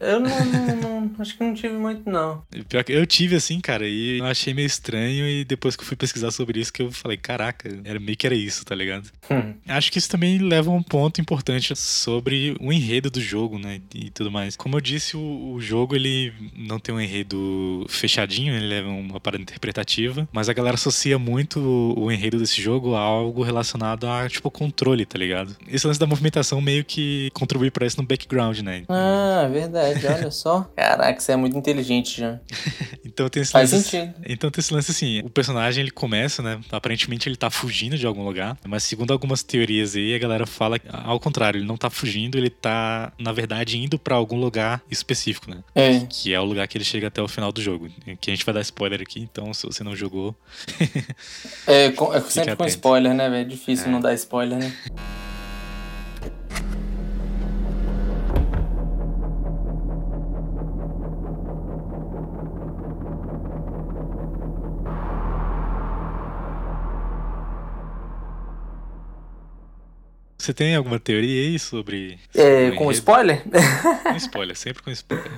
Eu 0.00 0.18
não, 0.20 0.28
não- 0.30 0.76
não- 1.02 1.10
acho 1.20 1.36
que 1.36 1.44
não 1.44 1.54
tive 1.54 1.74
muito, 1.74 2.08
não. 2.10 2.42
Pior 2.68 2.82
que 2.82 2.92
eu 2.92 3.06
tive 3.06 3.36
assim, 3.36 3.60
cara, 3.60 3.86
e 3.88 4.18
eu 4.18 4.24
achei 4.26 4.52
meio 4.52 4.66
estranho 4.66 5.28
e 5.28 5.44
depois 5.44 5.76
que 5.76 5.82
eu 5.82 5.86
fui 5.86 5.96
pesquisar 5.96 6.30
sobre 6.32 6.58
isso 6.60 6.72
que 6.72 6.82
eu 6.82 6.90
falei, 6.90 7.16
caraca, 7.16 7.68
era 7.84 8.00
meio 8.00 8.16
que 8.16 8.26
era 8.26 8.34
isso, 8.34 8.64
tá 8.64 8.74
ligado? 8.74 9.08
Hum. 9.30 9.54
Acho 9.68 9.92
que 9.92 9.98
isso 9.98 10.08
também 10.10 10.38
leva 10.38 10.70
a 10.70 10.74
um 10.74 10.82
ponto 10.82 11.20
importante 11.20 11.74
sobre 11.76 12.56
o 12.60 12.72
enredo 12.72 13.08
do 13.10 13.20
jogo, 13.20 13.58
né? 13.58 13.80
E 13.94 14.10
tudo 14.10 14.30
mais. 14.32 14.56
Como 14.56 14.76
eu 14.76 14.80
disse, 14.80 15.16
o, 15.16 15.52
o 15.54 15.60
jogo 15.60 15.94
ele 15.94 16.32
não 16.56 16.78
tem 16.80 16.94
um 16.94 17.00
enredo 17.00 17.51
fechadinho, 17.88 18.54
ele 18.54 18.66
leva 18.66 18.88
uma 18.88 19.20
parada 19.20 19.42
interpretativa, 19.42 20.28
mas 20.32 20.48
a 20.48 20.52
galera 20.52 20.74
associa 20.74 21.18
muito 21.18 21.60
o, 21.60 22.04
o 22.04 22.12
enredo 22.12 22.38
desse 22.38 22.60
jogo 22.60 22.94
a 22.94 23.00
algo 23.00 23.42
relacionado 23.42 24.06
a, 24.06 24.28
tipo, 24.28 24.50
controle, 24.50 25.04
tá 25.06 25.18
ligado? 25.18 25.56
Esse 25.68 25.86
lance 25.86 25.98
da 25.98 26.06
movimentação 26.06 26.60
meio 26.60 26.84
que 26.84 27.30
contribui 27.34 27.70
pra 27.70 27.86
isso 27.86 28.00
no 28.00 28.06
background, 28.06 28.60
né? 28.60 28.84
Ah, 28.88 29.48
verdade, 29.50 30.06
olha 30.06 30.30
só. 30.30 30.62
Caraca, 30.76 31.20
você 31.20 31.32
é 31.32 31.36
muito 31.36 31.56
inteligente, 31.56 32.20
já. 32.20 32.38
Então 33.04 33.28
tem 33.28 33.42
esse 33.42 33.52
Faz 33.52 33.72
lance. 33.72 33.90
sentido. 33.90 34.14
Então 34.26 34.50
tem 34.50 34.60
esse 34.60 34.72
lance 34.72 34.90
assim, 34.90 35.20
o 35.20 35.28
personagem 35.28 35.82
ele 35.82 35.90
começa, 35.90 36.42
né? 36.42 36.58
Aparentemente 36.70 37.28
ele 37.28 37.36
tá 37.36 37.50
fugindo 37.50 37.98
de 37.98 38.06
algum 38.06 38.24
lugar, 38.24 38.56
mas 38.66 38.84
segundo 38.84 39.12
algumas 39.12 39.42
teorias 39.42 39.94
aí, 39.94 40.14
a 40.14 40.18
galera 40.18 40.46
fala 40.46 40.78
que, 40.78 40.88
ao 40.90 41.20
contrário, 41.20 41.58
ele 41.58 41.66
não 41.66 41.76
tá 41.76 41.90
fugindo, 41.90 42.38
ele 42.38 42.48
tá, 42.48 43.12
na 43.18 43.30
verdade, 43.32 43.76
indo 43.76 43.98
pra 43.98 44.16
algum 44.16 44.38
lugar 44.40 44.82
específico, 44.90 45.50
né? 45.50 45.58
É. 45.74 46.00
Que 46.08 46.32
é 46.32 46.40
o 46.40 46.44
lugar 46.44 46.66
que 46.66 46.78
ele 46.78 46.84
chega 46.84 47.08
até 47.08 47.20
o 47.20 47.28
final 47.32 47.50
do 47.52 47.60
jogo. 47.62 47.88
Que 48.20 48.30
a 48.30 48.34
gente 48.34 48.44
vai 48.44 48.54
dar 48.54 48.60
spoiler 48.60 49.00
aqui, 49.00 49.20
então 49.20 49.52
se 49.52 49.66
você 49.66 49.82
não 49.82 49.96
jogou. 49.96 50.34
É, 51.66 51.90
com- 51.92 52.12
é 52.12 52.20
sempre 52.20 52.56
com 52.56 52.62
atento. 52.64 52.68
spoiler, 52.68 53.14
né, 53.14 53.28
velho? 53.30 53.42
É 53.42 53.44
difícil 53.44 53.86
É. 53.86 53.90
não 53.90 54.00
dar 54.00 54.12
spoiler, 54.14 54.58
né? 54.58 54.72
Você 70.38 70.52
tem 70.52 70.74
alguma 70.74 70.98
teoria 70.98 71.40
aí 71.42 71.58
sobre. 71.58 72.18
É, 72.34 72.72
com 72.72 72.90
spoiler? 72.90 73.44
Com 74.02 74.16
spoiler, 74.16 74.56
sempre 74.56 74.82
com 74.82 74.90
spoiler. 74.90 75.30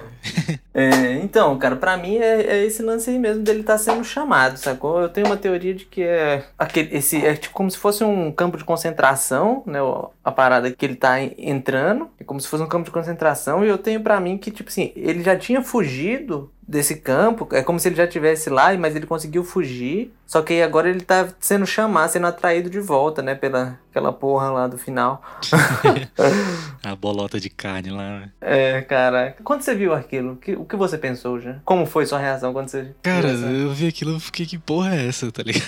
É, 0.76 1.12
então, 1.22 1.56
cara, 1.56 1.76
pra 1.76 1.96
mim 1.96 2.16
é, 2.16 2.42
é 2.58 2.64
esse 2.64 2.82
lance 2.82 3.08
aí 3.08 3.16
mesmo 3.16 3.44
dele 3.44 3.62
tá 3.62 3.78
sendo 3.78 4.02
chamado, 4.02 4.56
sacou? 4.58 5.00
Eu 5.00 5.08
tenho 5.08 5.26
uma 5.26 5.36
teoria 5.36 5.72
de 5.72 5.84
que 5.84 6.02
é 6.02 6.44
aquele, 6.58 6.96
esse, 6.96 7.24
é 7.24 7.36
tipo 7.36 7.54
como 7.54 7.70
se 7.70 7.78
fosse 7.78 8.02
um 8.02 8.32
campo 8.32 8.56
de 8.58 8.64
concentração, 8.64 9.62
né? 9.66 9.78
A 10.24 10.32
parada 10.32 10.72
que 10.72 10.84
ele 10.84 10.96
tá 10.96 11.20
en- 11.22 11.32
entrando, 11.38 12.10
é 12.18 12.24
como 12.24 12.40
se 12.40 12.48
fosse 12.48 12.64
um 12.64 12.68
campo 12.68 12.86
de 12.86 12.90
concentração, 12.90 13.64
e 13.64 13.68
eu 13.68 13.78
tenho 13.78 14.00
pra 14.02 14.18
mim 14.18 14.36
que, 14.36 14.50
tipo 14.50 14.68
assim, 14.68 14.90
ele 14.96 15.22
já 15.22 15.36
tinha 15.38 15.62
fugido 15.62 16.50
desse 16.66 16.96
campo, 16.96 17.48
é 17.52 17.62
como 17.62 17.78
se 17.78 17.88
ele 17.88 17.96
já 17.96 18.04
estivesse 18.04 18.50
lá, 18.50 18.76
mas 18.76 18.96
ele 18.96 19.06
conseguiu 19.06 19.44
fugir, 19.44 20.12
só 20.26 20.42
que 20.42 20.62
agora 20.62 20.88
ele 20.88 21.02
tá 21.02 21.28
sendo 21.38 21.66
chamado, 21.66 22.10
sendo 22.10 22.26
atraído 22.26 22.70
de 22.70 22.80
volta, 22.80 23.22
né? 23.22 23.34
Pela 23.34 23.78
aquela 23.94 24.12
porra 24.12 24.50
lá 24.50 24.66
do 24.66 24.76
final. 24.76 25.22
A 26.82 26.96
bolota 26.96 27.38
de 27.38 27.48
carne 27.48 27.90
lá. 27.90 28.28
É, 28.40 28.82
cara, 28.82 29.36
quando 29.44 29.62
você 29.62 29.74
viu 29.74 29.94
aquilo, 29.94 30.32
o 30.32 30.36
que, 30.36 30.52
o 30.52 30.64
que 30.64 30.76
você 30.76 30.98
pensou 30.98 31.40
já? 31.40 31.60
Como 31.64 31.86
foi 31.86 32.04
sua 32.04 32.18
reação 32.18 32.52
quando 32.52 32.68
você 32.68 32.92
Cara, 33.02 33.28
eu 33.28 33.72
vi 33.72 33.86
aquilo 33.86 34.16
e 34.16 34.20
fiquei, 34.20 34.44
que 34.44 34.58
porra 34.58 34.96
é 34.96 35.06
essa, 35.06 35.30
tá 35.30 35.42
ligado? 35.42 35.64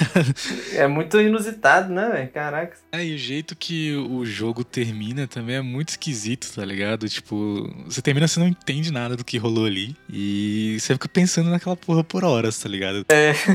É 0.74 0.86
muito 0.86 1.20
inusitado, 1.20 1.92
né, 1.92 2.08
velho? 2.10 2.28
Caraca. 2.30 2.76
É, 2.92 3.04
e 3.04 3.14
o 3.14 3.18
jeito 3.18 3.54
que 3.54 3.94
o 3.94 4.26
jogo 4.26 4.64
termina 4.64 5.26
também 5.26 5.56
é 5.56 5.62
muito 5.62 5.90
esquisito, 5.90 6.52
tá 6.54 6.64
ligado? 6.64 7.08
Tipo, 7.08 7.72
você 7.86 8.02
termina, 8.02 8.26
você 8.26 8.40
não 8.40 8.48
entende 8.48 8.92
nada 8.92 9.16
do 9.16 9.24
que 9.24 9.38
rolou 9.38 9.66
ali. 9.66 9.96
E 10.10 10.76
você 10.86 10.94
fica 10.94 11.08
pensando 11.08 11.50
naquela 11.50 11.76
porra 11.76 12.02
por 12.04 12.24
horas, 12.24 12.58
tá 12.58 12.68
ligado? 12.68 13.04
É. 13.08 13.32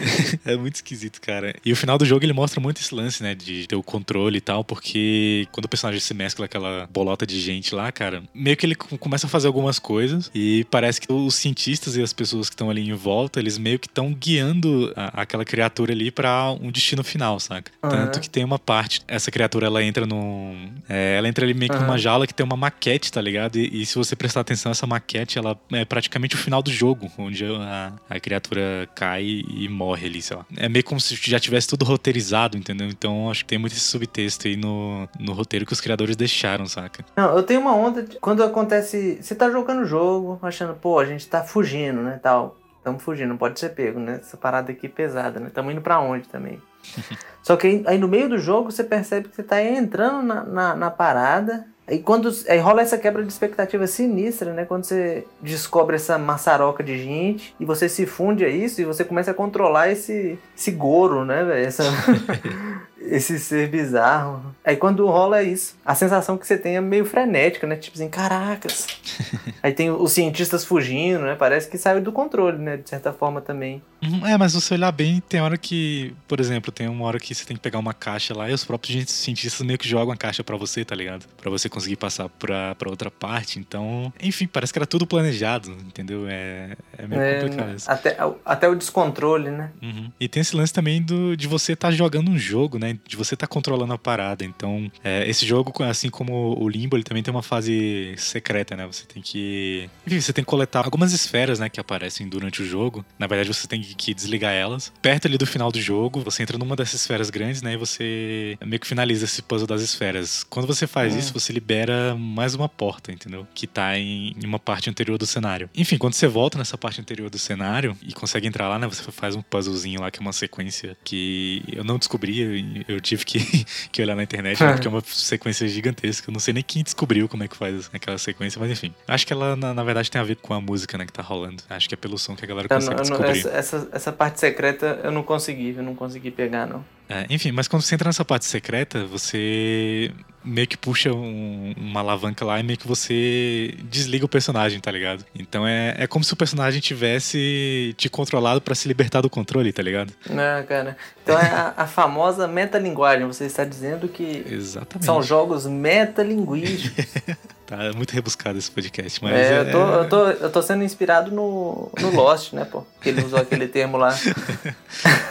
É 0.45 0.55
muito 0.57 0.75
esquisito, 0.75 1.21
cara. 1.21 1.53
E 1.63 1.71
o 1.71 1.75
final 1.75 1.97
do 1.97 2.05
jogo 2.05 2.25
ele 2.25 2.33
mostra 2.33 2.59
muito 2.59 2.81
esse 2.81 2.93
lance, 2.93 3.21
né? 3.21 3.35
De 3.35 3.67
ter 3.67 3.75
o 3.75 3.83
controle 3.83 4.37
e 4.37 4.41
tal, 4.41 4.63
porque 4.63 5.47
quando 5.51 5.65
o 5.65 5.69
personagem 5.69 5.99
se 6.01 6.13
mescla 6.13 6.45
aquela 6.45 6.87
bolota 6.91 7.25
de 7.25 7.39
gente 7.39 7.73
lá, 7.75 7.91
cara, 7.91 8.23
meio 8.33 8.57
que 8.57 8.65
ele 8.65 8.75
com- 8.75 8.97
começa 8.97 9.27
a 9.27 9.29
fazer 9.29 9.47
algumas 9.47 9.77
coisas 9.79 10.31
e 10.33 10.65
parece 10.71 10.99
que 10.99 11.11
os 11.11 11.35
cientistas 11.35 11.95
e 11.95 12.01
as 12.01 12.11
pessoas 12.13 12.49
que 12.49 12.53
estão 12.55 12.69
ali 12.69 12.87
em 12.89 12.93
volta, 12.93 13.39
eles 13.39 13.57
meio 13.57 13.77
que 13.79 13.87
estão 13.87 14.13
guiando 14.13 14.91
a- 14.95 15.21
aquela 15.21 15.45
criatura 15.45 15.91
ali 15.93 16.11
pra 16.11 16.51
um 16.51 16.71
destino 16.71 17.03
final, 17.03 17.39
saca? 17.39 17.71
Aham. 17.83 17.91
Tanto 18.07 18.19
que 18.21 18.29
tem 18.29 18.43
uma 18.43 18.59
parte, 18.59 19.01
essa 19.07 19.29
criatura 19.31 19.67
ela 19.67 19.83
entra 19.83 20.05
num. 20.05 20.71
é, 20.89 21.17
ela 21.17 21.27
entra 21.27 21.45
ali 21.45 21.53
meio 21.53 21.69
que 21.69 21.77
Aham. 21.77 21.85
numa 21.85 21.97
jaula 21.97 22.25
que 22.27 22.33
tem 22.33 22.43
uma 22.45 22.57
maquete, 22.57 23.11
tá 23.11 23.21
ligado? 23.21 23.57
E, 23.57 23.81
e 23.81 23.85
se 23.85 23.95
você 23.95 24.15
prestar 24.15 24.41
atenção, 24.41 24.71
essa 24.71 24.87
maquete 24.87 25.37
ela 25.37 25.59
é 25.71 25.85
praticamente 25.85 26.35
o 26.35 26.37
final 26.37 26.61
do 26.61 26.71
jogo, 26.71 27.11
onde 27.25 27.45
a, 27.45 27.93
a 28.09 28.19
criatura 28.19 28.87
cai 28.95 29.43
e 29.47 29.67
morre 29.69 30.07
ali, 30.07 30.21
sei 30.21 30.37
lá. 30.37 30.45
É 30.57 30.67
meio 30.69 30.83
como 30.83 30.99
se 30.99 31.15
já 31.15 31.39
tivesse 31.39 31.67
tudo 31.67 31.85
roteirizado, 31.85 32.57
entendeu? 32.57 32.87
Então 32.87 33.29
acho 33.29 33.43
que 33.43 33.49
tem 33.49 33.57
muito 33.57 33.73
esse 33.73 33.81
subtexto 33.81 34.47
aí 34.47 34.55
no, 34.55 35.07
no 35.19 35.33
roteiro 35.33 35.65
que 35.65 35.73
os 35.73 35.81
criadores 35.81 36.15
deixaram, 36.15 36.65
saca? 36.65 37.05
Não, 37.15 37.35
eu 37.35 37.43
tenho 37.43 37.61
uma 37.61 37.75
onda 37.75 38.03
de, 38.03 38.17
quando 38.19 38.43
acontece. 38.43 39.19
Você 39.21 39.35
tá 39.35 39.49
jogando 39.49 39.81
o 39.81 39.85
jogo, 39.85 40.39
achando, 40.41 40.73
pô, 40.73 40.99
a 40.99 41.05
gente 41.05 41.27
tá 41.27 41.43
fugindo, 41.43 42.01
né? 42.01 42.19
Tal. 42.21 42.57
Tamo 42.83 42.97
fugindo, 42.97 43.29
não 43.29 43.37
pode 43.37 43.59
ser 43.59 43.69
pego, 43.69 43.99
né? 43.99 44.19
Essa 44.21 44.35
parada 44.35 44.71
aqui 44.71 44.87
é 44.87 44.89
pesada, 44.89 45.39
né? 45.39 45.51
Tamo 45.53 45.69
indo 45.69 45.81
pra 45.81 45.99
onde 45.99 46.27
também. 46.27 46.59
Só 47.43 47.55
que 47.55 47.67
aí, 47.67 47.83
aí 47.85 47.97
no 47.97 48.07
meio 48.07 48.27
do 48.27 48.39
jogo 48.39 48.71
você 48.71 48.83
percebe 48.83 49.29
que 49.29 49.35
você 49.35 49.43
tá 49.43 49.61
entrando 49.63 50.23
na, 50.23 50.43
na, 50.43 50.75
na 50.75 50.91
parada. 50.91 51.67
Aí 51.87 51.99
quando 51.99 52.31
aí 52.47 52.59
rola 52.59 52.81
essa 52.81 52.97
quebra 52.97 53.23
de 53.23 53.31
expectativa 53.31 53.85
sinistra, 53.87 54.53
né? 54.53 54.65
Quando 54.65 54.85
você 54.85 55.25
descobre 55.41 55.95
essa 55.95 56.17
maçaroca 56.17 56.83
de 56.83 56.97
gente 56.97 57.55
e 57.59 57.65
você 57.65 57.89
se 57.89 58.05
funde 58.05 58.45
a 58.45 58.49
isso 58.49 58.81
e 58.81 58.85
você 58.85 59.03
começa 59.03 59.31
a 59.31 59.33
controlar 59.33 59.89
esse, 59.89 60.39
esse 60.55 60.71
Goro, 60.71 61.25
né? 61.25 61.63
Essa... 61.63 61.83
esse 63.09 63.39
ser 63.39 63.67
bizarro. 63.69 64.55
Aí 64.63 64.75
quando 64.75 65.05
rola 65.07 65.41
isso, 65.43 65.75
a 65.85 65.95
sensação 65.95 66.37
que 66.37 66.45
você 66.45 66.57
tem 66.57 66.75
é 66.77 66.81
meio 66.81 67.05
frenética, 67.05 67.65
né? 67.65 67.75
Tipo 67.75 67.95
assim, 67.97 68.09
caracas. 68.09 68.87
Aí 69.63 69.71
tem 69.73 69.89
os 69.91 70.11
cientistas 70.11 70.65
fugindo, 70.65 71.21
né? 71.21 71.35
Parece 71.35 71.69
que 71.69 71.77
saiu 71.77 72.01
do 72.01 72.11
controle, 72.11 72.57
né? 72.57 72.77
De 72.77 72.89
certa 72.89 73.11
forma 73.13 73.41
também. 73.41 73.81
Uhum, 74.03 74.25
É, 74.25 74.35
mas 74.37 74.53
você 74.53 74.73
olhar 74.73 74.91
bem, 74.91 75.21
tem 75.29 75.41
hora 75.41 75.57
que, 75.57 76.15
por 76.27 76.39
exemplo, 76.39 76.71
tem 76.71 76.87
uma 76.87 77.05
hora 77.05 77.19
que 77.19 77.33
você 77.35 77.45
tem 77.45 77.55
que 77.55 77.61
pegar 77.61 77.77
uma 77.77 77.93
caixa 77.93 78.35
lá 78.35 78.49
e 78.49 78.53
os 78.53 78.65
próprios 78.65 79.09
cientistas 79.11 79.65
meio 79.65 79.77
que 79.77 79.87
jogam 79.87 80.11
a 80.13 80.17
caixa 80.17 80.43
pra 80.43 80.57
você, 80.57 80.83
tá 80.83 80.95
ligado? 80.95 81.25
Pra 81.39 81.51
você 81.51 81.69
conseguir 81.69 81.97
passar 81.97 82.27
pra, 82.29 82.73
pra 82.75 82.89
outra 82.89 83.11
parte. 83.11 83.59
Então, 83.59 84.11
enfim, 84.21 84.47
parece 84.47 84.73
que 84.73 84.79
era 84.79 84.87
tudo 84.87 85.05
planejado, 85.05 85.71
entendeu? 85.85 86.25
É, 86.27 86.75
é 86.97 87.07
meio 87.07 87.21
É, 87.21 87.41
complicado 87.41 87.75
isso. 87.75 87.91
até, 87.91 88.17
até 88.43 88.67
o 88.67 88.75
descontrole, 88.75 89.51
né? 89.51 89.71
Uhum. 89.81 90.11
E 90.19 90.27
tem 90.27 90.41
esse 90.41 90.55
lance 90.55 90.73
também 90.73 91.01
do, 91.01 91.37
de 91.37 91.47
você 91.47 91.73
estar 91.73 91.91
jogando 91.91 92.29
um 92.31 92.37
jogo, 92.37 92.79
né? 92.79 92.89
De 93.07 93.15
você 93.15 93.33
estar 93.33 93.47
controlando 93.47 93.93
a 93.93 93.97
parada. 93.97 94.43
Então, 94.43 94.91
é, 95.03 95.27
esse 95.29 95.45
jogo, 95.45 95.71
assim 95.83 96.09
como 96.09 96.57
o 96.59 96.67
Limbo, 96.69 96.95
ele 96.95 97.03
também 97.03 97.23
tem 97.23 97.33
uma 97.33 97.43
fase 97.43 98.13
secreta, 98.17 98.75
né? 98.75 98.85
Você 98.87 99.05
tem 99.05 99.21
que. 99.21 99.89
Enfim, 100.05 100.19
você 100.19 100.33
tem 100.33 100.43
que 100.43 100.49
coletar 100.49 100.85
algumas 100.85 101.13
esferas, 101.13 101.59
né? 101.59 101.69
Que 101.69 101.79
aparecem 101.79 102.27
durante 102.27 102.61
o 102.61 102.65
jogo. 102.65 103.05
Na 103.17 103.27
verdade, 103.27 103.53
você 103.53 103.67
tem 103.67 103.81
que, 103.81 104.13
desligar 104.13 104.53
elas. 104.53 104.91
Perto 105.01 105.27
ali 105.27 105.37
do 105.37 105.45
final 105.45 105.71
do 105.71 105.79
jogo, 105.79 106.21
você 106.21 106.43
entra 106.43 106.57
numa 106.57 106.75
dessas 106.75 107.01
esferas 107.01 107.29
grandes, 107.29 107.61
né? 107.61 107.73
E 107.73 107.77
você 107.77 108.57
meio 108.65 108.79
que 108.79 108.87
finaliza 108.87 109.25
esse 109.25 109.41
puzzle 109.41 109.67
das 109.67 109.81
esferas. 109.81 110.43
Quando 110.49 110.67
você 110.67 110.85
faz 110.87 111.13
Hum. 111.15 111.19
isso, 111.19 111.33
você 111.33 111.51
libera 111.53 112.15
mais 112.15 112.53
uma 112.55 112.69
porta, 112.69 113.11
entendeu? 113.11 113.47
Que 113.53 113.65
tá 113.67 113.97
em, 113.97 114.35
em 114.41 114.45
uma 114.45 114.59
parte 114.59 114.89
anterior 114.89 115.17
do 115.17 115.25
cenário. 115.25 115.69
Enfim, 115.75 115.97
quando 115.97 116.13
você 116.13 116.27
volta 116.27 116.57
nessa 116.57 116.77
parte 116.77 116.99
anterior 117.01 117.29
do 117.29 117.37
cenário 117.39 117.95
e 118.03 118.13
consegue 118.13 118.47
entrar 118.47 118.67
lá, 118.69 118.77
né? 118.77 118.87
Você 118.87 119.11
faz 119.11 119.35
um 119.35 119.41
puzzlezinho 119.41 120.01
lá 120.01 120.11
que 120.11 120.19
é 120.19 120.21
uma 120.21 120.33
sequência 120.33 120.97
que 121.03 121.63
eu 121.71 121.83
não 121.83 121.97
descobri, 121.97 122.80
eu- 122.87 122.95
eu 122.95 123.01
tive 123.01 123.25
que, 123.25 123.39
que 123.91 124.01
olhar 124.01 124.15
na 124.15 124.23
internet, 124.23 124.61
né, 124.63 124.73
porque 124.73 124.87
é 124.87 124.89
uma 124.91 125.01
sequência 125.05 125.67
gigantesca. 125.67 126.29
Eu 126.29 126.33
não 126.33 126.39
sei 126.39 126.53
nem 126.53 126.63
quem 126.63 126.83
descobriu 126.83 127.27
como 127.27 127.43
é 127.43 127.47
que 127.47 127.55
faz 127.57 127.89
aquela 127.93 128.17
sequência, 128.17 128.59
mas 128.59 128.69
enfim. 128.71 128.93
Acho 129.07 129.25
que 129.27 129.33
ela, 129.33 129.55
na, 129.55 129.73
na 129.73 129.83
verdade, 129.83 130.09
tem 130.11 130.19
a 130.19 130.23
ver 130.23 130.35
com 130.37 130.53
a 130.53 130.61
música, 130.61 130.97
né, 130.97 131.05
que 131.05 131.13
tá 131.13 131.21
rolando. 131.21 131.63
Acho 131.69 131.87
que 131.87 131.95
é 131.95 131.97
pelo 131.97 132.17
som 132.17 132.35
que 132.35 132.43
a 132.45 132.47
galera 132.47 132.67
Eu 132.69 132.75
consegue 132.75 132.95
não- 132.95 133.03
eu 133.03 133.09
não- 133.09 133.17
descobrir. 133.33 133.39
essa, 133.57 133.75
essa, 133.77 133.89
essa 133.91 134.11
parte 134.11 134.39
secreta 134.39 134.99
eu 135.03 135.11
não 135.11 135.23
consegui, 135.23 135.73
eu 135.77 135.83
não 135.83 135.95
consegui 135.95 136.31
pegar, 136.31 136.65
não. 136.67 136.83
É, 137.11 137.25
enfim, 137.29 137.51
mas 137.51 137.67
quando 137.67 137.81
você 137.81 137.95
entra 137.95 138.07
nessa 138.09 138.23
parte 138.25 138.45
secreta, 138.45 139.05
você 139.05 140.11
meio 140.43 140.67
que 140.67 140.75
puxa 140.75 141.13
um- 141.13 141.73
uma 141.77 141.99
alavanca 141.99 142.43
lá 142.43 142.59
e 142.59 142.63
meio 142.63 142.79
que 142.79 142.87
você 142.87 143.75
desliga 143.83 144.25
o 144.25 144.27
personagem, 144.29 144.79
tá 144.79 144.89
ligado? 144.91 145.23
Então 145.35 145.67
é, 145.67 145.95
é 145.99 146.07
como 146.07 146.23
se 146.25 146.33
o 146.33 146.35
personagem 146.35 146.81
tivesse 146.81 147.93
te 147.97 148.09
controlado 148.09 148.59
pra 148.61 148.73
se 148.73 148.87
libertar 148.87 149.21
do 149.21 149.29
controle, 149.29 149.71
tá 149.71 149.83
ligado? 149.83 150.11
Não, 150.29 150.63
cara. 150.65 150.97
Então 151.23 151.37
é 151.37 151.45
a, 151.51 151.73
a 151.77 151.87
famosa 151.87 152.47
metalinguagem. 152.47 153.27
Você 153.27 153.45
está 153.45 153.63
dizendo 153.63 154.07
que 154.07 154.43
Exatamente. 154.49 155.05
são 155.05 155.21
jogos 155.21 155.67
metalinguísticos. 155.67 157.05
Tá 157.71 157.93
muito 157.95 158.11
rebuscado 158.11 158.59
esse 158.59 158.69
podcast, 158.69 159.23
mas. 159.23 159.31
É, 159.33 159.53
é- 159.53 159.59
eu, 159.61 159.71
tô, 159.71 159.79
eu, 159.93 160.09
tô, 160.09 160.25
eu 160.29 160.51
tô 160.51 160.61
sendo 160.61 160.83
inspirado 160.83 161.31
no, 161.31 161.89
no 162.01 162.11
Lost, 162.13 162.51
né, 162.51 162.65
pô? 162.65 162.83
Que 163.01 163.07
ele 163.07 163.23
usou 163.23 163.39
aquele 163.39 163.65
termo 163.65 163.95
lá. 163.95 164.13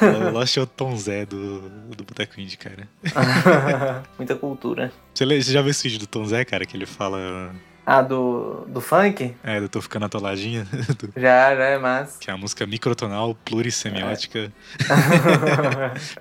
O 0.00 0.30
Lost 0.30 0.56
é 0.56 0.60
o 0.62 0.66
Tom 0.66 0.96
Zé 0.96 1.26
do, 1.26 1.68
do 1.94 2.02
Boteco 2.02 2.40
Indie, 2.40 2.56
cara. 2.56 2.88
Muita 4.16 4.34
cultura. 4.34 4.90
Você, 5.14 5.26
você 5.26 5.52
já 5.52 5.60
viu 5.60 5.70
esse 5.70 5.82
vídeo 5.82 5.98
do 5.98 6.06
Tom 6.06 6.24
Zé, 6.24 6.42
cara, 6.46 6.64
que 6.64 6.74
ele 6.74 6.86
fala. 6.86 7.50
Ah, 7.84 8.00
do, 8.00 8.64
do 8.68 8.80
funk? 8.80 9.36
É, 9.44 9.58
eu 9.58 9.68
tô 9.68 9.82
ficando 9.82 10.06
atoladinha. 10.06 10.66
do- 10.98 11.12
Já, 11.20 11.54
já 11.54 11.64
é 11.64 11.76
massa. 11.78 12.18
que 12.18 12.30
é 12.30 12.32
a 12.32 12.38
música 12.38 12.66
microtonal, 12.66 13.34
plurissemiótica, 13.44 14.50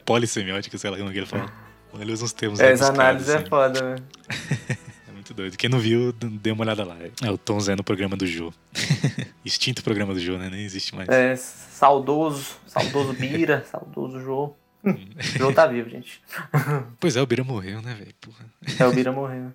polissemiótica, 0.03 0.77
sei 0.77 0.89
lá 0.89 0.97
como 0.97 1.09
que 1.11 1.17
ele 1.19 1.25
fala. 1.25 1.45
Ele 1.97 2.11
usa 2.11 2.25
uns 2.25 2.33
termos 2.33 2.59
Essa 2.59 2.91
rebuscados, 2.91 2.99
análise 2.99 3.31
é 3.31 3.35
assim. 3.37 3.45
foda, 3.47 3.81
velho. 3.83 4.79
Doido. 5.39 5.55
Quem 5.55 5.69
não 5.69 5.79
viu, 5.79 6.11
dê 6.11 6.51
uma 6.51 6.65
olhada 6.65 6.83
lá. 6.83 6.97
É 7.23 7.31
o 7.31 7.37
Tom 7.37 7.57
Zé 7.61 7.73
no 7.73 7.83
programa 7.83 8.17
do 8.17 8.27
Jô. 8.27 8.51
Extinto 9.45 9.81
programa 9.81 10.13
do 10.13 10.19
Jô, 10.19 10.37
né? 10.37 10.49
Nem 10.49 10.65
existe 10.65 10.93
mais. 10.93 11.07
É, 11.07 11.33
saudoso, 11.37 12.57
saudoso 12.67 13.13
Bira, 13.13 13.63
saudoso 13.71 14.19
Jô. 14.19 14.53
Jô 15.37 15.53
tá 15.53 15.65
vivo, 15.65 15.89
gente. 15.89 16.21
Pois 16.99 17.15
é, 17.15 17.21
o 17.21 17.25
Bira 17.25 17.45
morreu, 17.45 17.81
né, 17.81 17.95
velho? 17.97 18.13
É, 18.77 18.85
o 18.85 18.91
Bira 18.91 19.13
morreu. 19.13 19.53